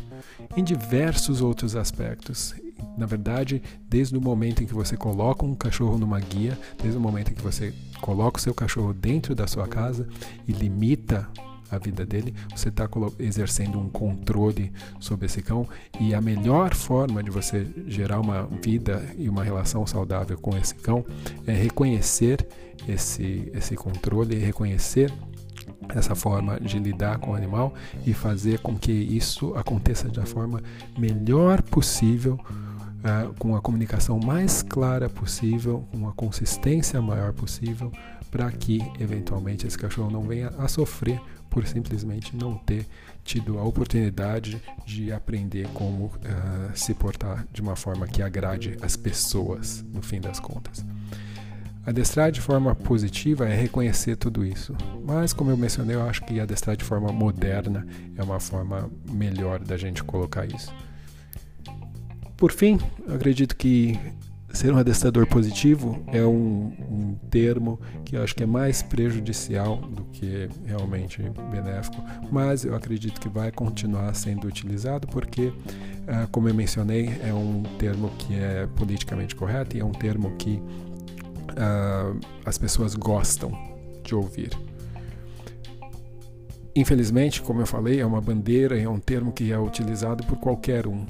em 0.56 0.64
diversos 0.64 1.42
outros 1.42 1.76
aspectos. 1.76 2.56
Na 2.98 3.06
verdade, 3.06 3.62
desde 3.90 4.18
o 4.18 4.22
momento 4.22 4.64
em 4.64 4.66
que 4.66 4.74
você 4.74 4.98
coloca 4.98 5.46
um 5.46 5.54
cachorro 5.54 5.98
numa 5.98 6.20
guia, 6.20 6.58
desde 6.82 6.98
o 6.98 7.02
momento 7.02 7.32
em 7.32 7.36
que 7.36 7.42
você 7.42 7.74
coloca 8.02 8.40
o 8.40 8.42
seu 8.42 8.54
cachorro 8.54 8.94
dentro 8.94 9.36
da 9.36 9.48
sua 9.48 9.68
casa 9.68 10.08
e 10.48 10.52
limita 10.52 11.30
a 11.70 11.78
vida 11.78 12.06
dele, 12.06 12.34
você 12.56 12.70
está 12.70 12.88
exercendo 13.20 13.80
um 13.80 13.90
controle 13.90 14.72
sobre 15.00 15.26
esse 15.26 15.42
cão. 15.42 15.68
E 16.00 16.14
a 16.14 16.22
melhor 16.22 16.74
forma 16.74 17.22
de 17.22 17.30
você 17.30 17.68
gerar 17.88 18.20
uma 18.20 18.44
vida 18.64 19.04
e 19.18 19.30
uma 19.30 19.44
relação 19.44 19.86
saudável 19.86 20.38
com 20.38 20.58
esse 20.58 20.76
cão 20.76 21.06
é 21.46 21.54
reconhecer 21.54 22.48
esse, 22.88 23.52
esse 23.54 23.76
controle, 23.76 24.36
reconhecer 24.36 25.12
essa 25.90 26.16
forma 26.16 26.60
de 26.60 26.80
lidar 26.80 27.20
com 27.20 27.32
o 27.32 27.36
animal 27.36 27.74
e 28.06 28.14
fazer 28.14 28.60
com 28.60 28.78
que 28.78 28.92
isso 28.92 29.54
aconteça 29.56 30.08
da 30.10 30.26
forma 30.26 30.62
melhor 30.98 31.62
possível 31.62 32.40
uh, 32.98 33.34
com 33.38 33.56
a 33.56 33.62
comunicação 33.62 34.20
mais 34.20 34.62
clara 34.62 35.10
possível, 35.10 35.88
com 35.92 36.08
a 36.08 36.14
consistência 36.14 37.02
maior 37.02 37.34
possível, 37.34 37.92
para 38.30 38.52
que 38.52 38.82
eventualmente 39.00 39.66
esse 39.66 39.78
cachorro 39.78 40.12
não 40.12 40.24
venha 40.24 40.50
a 40.58 40.68
sofrer 40.68 41.20
por 41.50 41.66
simplesmente 41.66 42.36
não 42.36 42.56
ter 42.56 42.86
tido 43.24 43.58
a 43.58 43.64
oportunidade 43.64 44.62
de 44.86 45.12
aprender 45.12 45.68
como 45.74 46.06
uh, 46.06 46.12
se 46.76 46.94
portar 46.94 47.46
de 47.52 47.62
uma 47.62 47.76
forma 47.76 48.08
que 48.08 48.22
agrade 48.22 48.78
as 48.82 48.96
pessoas, 48.96 49.84
no 49.94 50.02
fim 50.02 50.20
das 50.20 50.40
contas. 50.40 50.86
Adestrar 51.88 52.34
de 52.34 52.42
forma 52.42 52.76
positiva 52.76 53.48
é 53.48 53.56
reconhecer 53.56 54.18
tudo 54.18 54.46
isso. 54.46 54.76
Mas, 55.06 55.32
como 55.32 55.52
eu 55.52 55.56
mencionei, 55.56 55.96
eu 55.96 56.02
acho 56.02 56.22
que 56.26 56.38
adestrar 56.38 56.76
de 56.76 56.84
forma 56.84 57.14
moderna 57.14 57.88
é 58.18 58.22
uma 58.22 58.42
forma 58.42 58.92
melhor 59.10 59.60
da 59.60 59.78
gente 59.78 60.04
colocar 60.04 60.46
isso. 60.46 60.70
Por 62.36 62.52
fim, 62.52 62.78
acredito 63.08 63.56
que 63.56 63.98
ser 64.52 64.74
um 64.74 64.78
adestrador 64.78 65.26
positivo 65.28 66.04
é 66.08 66.22
um, 66.24 66.74
um, 66.90 67.16
termo 67.30 67.80
que 68.04 68.18
eu 68.18 68.24
acho 68.24 68.36
que 68.36 68.44
é 68.44 68.46
mais 68.46 68.82
prejudicial 68.82 69.78
do 69.78 70.04
que 70.06 70.50
realmente 70.66 71.22
benéfico, 71.50 72.04
mas 72.30 72.66
eu 72.66 72.76
acredito 72.76 73.22
que 73.22 73.30
vai 73.30 73.50
continuar 73.50 74.14
sendo 74.14 74.46
utilizado 74.46 75.08
porque, 75.08 75.46
uh, 75.46 76.28
como 76.32 76.50
eu 76.50 76.54
mencionei, 76.54 77.18
é 77.24 77.34
um 77.34 77.64
termo 77.80 78.10
que 78.18 78.36
é 78.36 78.68
politicamente 78.76 79.36
correto 79.36 79.78
e 79.78 79.80
é 79.80 79.86
um 79.86 79.94
termo 79.94 80.36
que 80.38 80.62
uh, 81.58 82.20
as 82.46 82.58
pessoas 82.58 82.96
gostam 82.96 83.52
de 84.04 84.16
ouvir. 84.16 84.52
Infelizmente, 86.76 87.42
como 87.42 87.62
eu 87.62 87.66
falei, 87.66 88.00
é 88.00 88.06
uma 88.06 88.22
bandeira, 88.22 88.80
é 88.80 88.88
um 88.88 89.00
termo 89.00 89.32
que 89.34 89.52
é 89.52 89.60
utilizado 89.60 90.24
por 90.26 90.38
qualquer 90.38 90.86
um 90.86 91.06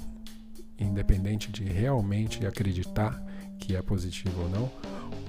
independente 0.80 1.52
de 1.52 1.64
realmente 1.64 2.46
acreditar 2.46 3.22
que 3.60 3.76
é 3.76 3.82
positivo 3.82 4.44
ou 4.44 4.50
não, 4.50 4.72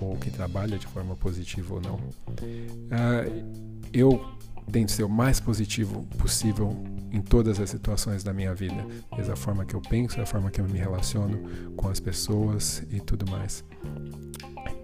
ou 0.01 0.17
que 0.17 0.31
trabalha 0.31 0.79
de 0.79 0.87
forma 0.87 1.17
positiva 1.17 1.75
ou 1.75 1.81
não. 1.81 1.95
Uh, 1.95 3.79
eu 3.93 4.25
tento 4.71 4.93
ser 4.93 5.03
o 5.03 5.09
mais 5.09 5.41
positivo 5.41 6.05
possível 6.19 6.77
em 7.11 7.21
todas 7.21 7.59
as 7.59 7.71
situações 7.71 8.23
da 8.23 8.33
minha 8.33 8.55
vida, 8.55 8.87
desde 9.15 9.33
a 9.33 9.37
forma 9.37 9.65
que 9.65 9.75
eu 9.75 9.81
penso, 9.81 10.21
a 10.21 10.27
forma 10.27 10.51
que 10.51 10.61
eu 10.61 10.69
me 10.69 10.79
relaciono 10.79 11.73
com 11.75 11.89
as 11.89 11.99
pessoas 11.99 12.83
e 12.91 13.01
tudo 13.01 13.29
mais. 13.31 13.65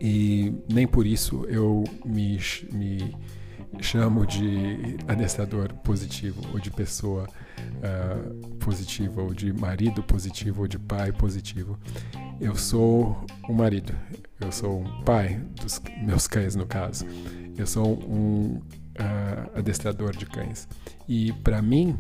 E 0.06 0.52
nem 0.70 0.86
por 0.86 1.06
isso 1.06 1.46
eu 1.48 1.82
me, 2.04 2.38
me 2.74 3.16
chamo 3.80 4.26
de 4.26 4.98
adestrador 5.08 5.72
positivo, 5.76 6.42
ou 6.52 6.60
de 6.60 6.70
pessoa 6.70 7.26
uh, 7.26 8.48
positiva, 8.56 9.22
ou 9.22 9.32
de 9.32 9.50
marido 9.50 10.02
positivo, 10.02 10.60
ou 10.60 10.68
de 10.68 10.78
pai 10.78 11.10
positivo. 11.10 11.78
Eu 12.38 12.54
sou 12.54 13.24
um 13.48 13.54
marido, 13.54 13.94
eu 14.38 14.52
sou 14.52 14.82
um 14.82 15.04
pai 15.04 15.40
dos 15.58 15.80
meus 16.04 16.28
cães, 16.28 16.54
no 16.54 16.66
caso. 16.66 17.06
Eu 17.56 17.66
sou 17.66 17.94
um 18.06 18.56
uh, 18.58 19.58
adestrador 19.58 20.14
de 20.14 20.26
cães. 20.26 20.68
E 21.08 21.32
para 21.32 21.62
mim, 21.62 21.98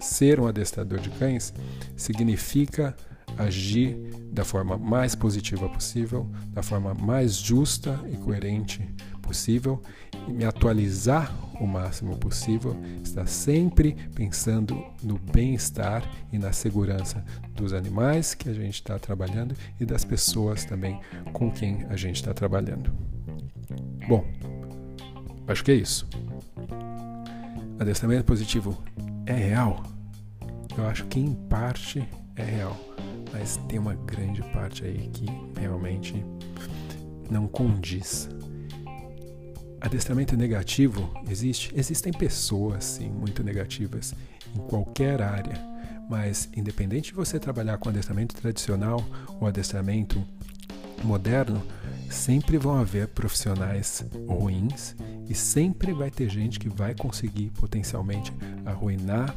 ser 0.00 0.40
um 0.40 0.48
adestrador 0.48 0.98
de 0.98 1.10
cães 1.10 1.54
significa 1.96 2.96
agir 3.36 3.96
da 4.30 4.44
forma 4.44 4.76
mais 4.76 5.14
positiva 5.14 5.68
possível, 5.68 6.30
da 6.48 6.62
forma 6.62 6.94
mais 6.94 7.36
justa 7.36 7.98
e 8.12 8.16
coerente 8.16 8.86
possível 9.22 9.82
e 10.28 10.32
me 10.32 10.44
atualizar 10.44 11.34
o 11.60 11.66
máximo 11.66 12.16
possível, 12.16 12.76
estar 13.02 13.26
sempre 13.26 13.96
pensando 14.14 14.84
no 15.02 15.18
bem-estar 15.18 16.08
e 16.32 16.38
na 16.38 16.52
segurança 16.52 17.24
dos 17.54 17.72
animais 17.72 18.34
que 18.34 18.48
a 18.48 18.52
gente 18.52 18.74
está 18.74 18.98
trabalhando 18.98 19.54
e 19.80 19.84
das 19.84 20.04
pessoas 20.04 20.64
também 20.64 21.00
com 21.32 21.50
quem 21.50 21.84
a 21.88 21.96
gente 21.96 22.16
está 22.16 22.34
trabalhando. 22.34 22.92
Bom, 24.06 24.24
acho 25.48 25.64
que 25.64 25.72
é 25.72 25.74
isso. 25.74 26.06
Adestramento 27.78 28.24
positivo 28.24 28.82
é 29.26 29.34
real? 29.34 29.82
Eu 30.76 30.86
acho 30.86 31.06
que 31.06 31.18
em 31.18 31.34
parte 31.34 32.06
é 32.36 32.42
real, 32.42 32.76
mas 33.38 33.58
tem 33.68 33.78
uma 33.78 33.94
grande 33.94 34.42
parte 34.44 34.82
aí 34.82 35.10
que 35.12 35.26
realmente 35.60 36.24
não 37.30 37.46
condiz 37.46 38.30
adestramento 39.78 40.34
negativo 40.34 41.12
existe? 41.28 41.70
Existem 41.76 42.12
pessoas, 42.14 42.82
sim, 42.82 43.10
muito 43.10 43.44
negativas 43.44 44.14
em 44.54 44.58
qualquer 44.60 45.20
área, 45.20 45.54
mas 46.08 46.48
independente 46.56 47.10
de 47.10 47.14
você 47.14 47.38
trabalhar 47.38 47.76
com 47.76 47.90
adestramento 47.90 48.34
tradicional 48.34 49.04
ou 49.38 49.46
adestramento 49.46 50.24
moderno, 51.04 51.62
sempre 52.08 52.56
vão 52.56 52.76
haver 52.76 53.08
profissionais 53.08 54.02
ruins 54.26 54.96
e 55.28 55.34
sempre 55.34 55.92
vai 55.92 56.10
ter 56.10 56.30
gente 56.30 56.58
que 56.58 56.70
vai 56.70 56.94
conseguir 56.94 57.50
potencialmente 57.50 58.32
arruinar 58.64 59.36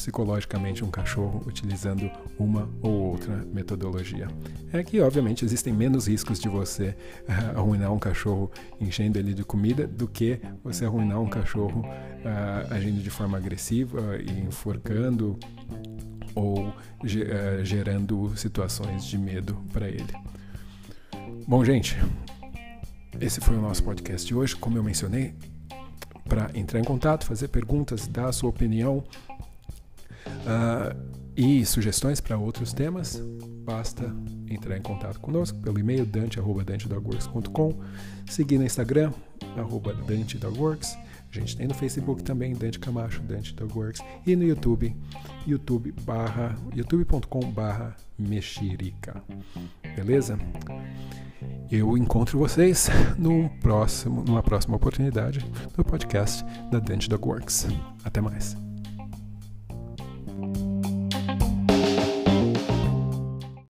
psicologicamente 0.00 0.82
um 0.82 0.90
cachorro 0.90 1.42
utilizando 1.46 2.10
uma 2.38 2.68
ou 2.80 3.10
outra 3.12 3.36
metodologia. 3.52 4.28
É 4.72 4.82
que, 4.82 4.98
obviamente, 5.00 5.44
existem 5.44 5.74
menos 5.74 6.08
riscos 6.08 6.40
de 6.40 6.48
você 6.48 6.96
uh, 7.28 7.58
arruinar 7.58 7.92
um 7.92 7.98
cachorro 7.98 8.50
enchendo 8.80 9.18
ele 9.18 9.34
de 9.34 9.44
comida 9.44 9.86
do 9.86 10.08
que 10.08 10.40
você 10.64 10.86
arruinar 10.86 11.20
um 11.20 11.28
cachorro 11.28 11.82
uh, 11.82 12.74
agindo 12.74 13.02
de 13.02 13.10
forma 13.10 13.36
agressiva 13.36 14.16
e 14.16 14.40
enforcando 14.40 15.38
ou 16.34 16.68
uh, 16.68 16.74
gerando 17.62 18.34
situações 18.36 19.04
de 19.04 19.18
medo 19.18 19.54
para 19.70 19.86
ele. 19.86 20.14
Bom, 21.46 21.62
gente, 21.62 21.98
esse 23.20 23.38
foi 23.40 23.56
o 23.56 23.60
nosso 23.60 23.82
podcast 23.82 24.26
de 24.26 24.34
hoje. 24.34 24.56
Como 24.56 24.78
eu 24.78 24.82
mencionei, 24.82 25.34
para 26.26 26.50
entrar 26.54 26.78
em 26.80 26.84
contato, 26.84 27.26
fazer 27.26 27.48
perguntas, 27.48 28.06
dar 28.06 28.28
a 28.28 28.32
sua 28.32 28.48
opinião 28.48 29.04
Uh, 30.40 31.10
e 31.36 31.64
sugestões 31.64 32.20
para 32.20 32.36
outros 32.36 32.72
temas, 32.72 33.22
basta 33.64 34.14
entrar 34.48 34.76
em 34.76 34.82
contato 34.82 35.18
conosco 35.20 35.58
pelo 35.60 35.78
e-mail 35.78 36.04
dante.dantedogworks.com, 36.04 37.80
seguir 38.28 38.58
no 38.58 38.64
Instagram, 38.64 39.12
arroba 39.56 39.94
dantedogworks, 39.94 40.96
a 41.32 41.38
gente 41.38 41.56
tem 41.56 41.68
no 41.68 41.74
Facebook 41.74 42.24
também, 42.24 42.54
Dante 42.54 42.78
Camacho, 42.78 43.22
Dante 43.22 43.54
Dogworks, 43.54 44.02
e 44.26 44.34
no 44.34 44.42
YouTube, 44.42 44.94
youtube 45.46 45.92
barra, 46.02 46.58
youtube.com 46.74 47.40
barra 47.52 47.96
mexerica. 48.18 49.22
Beleza? 49.94 50.38
Eu 51.70 51.96
encontro 51.96 52.36
vocês 52.36 52.88
no 53.16 53.48
próximo, 53.60 54.24
numa 54.24 54.42
próxima 54.42 54.74
oportunidade 54.74 55.38
do 55.76 55.84
podcast 55.84 56.44
da 56.70 56.80
Dante 56.80 57.08
Dogworks. 57.08 57.68
Até 58.02 58.20
mais. 58.20 58.69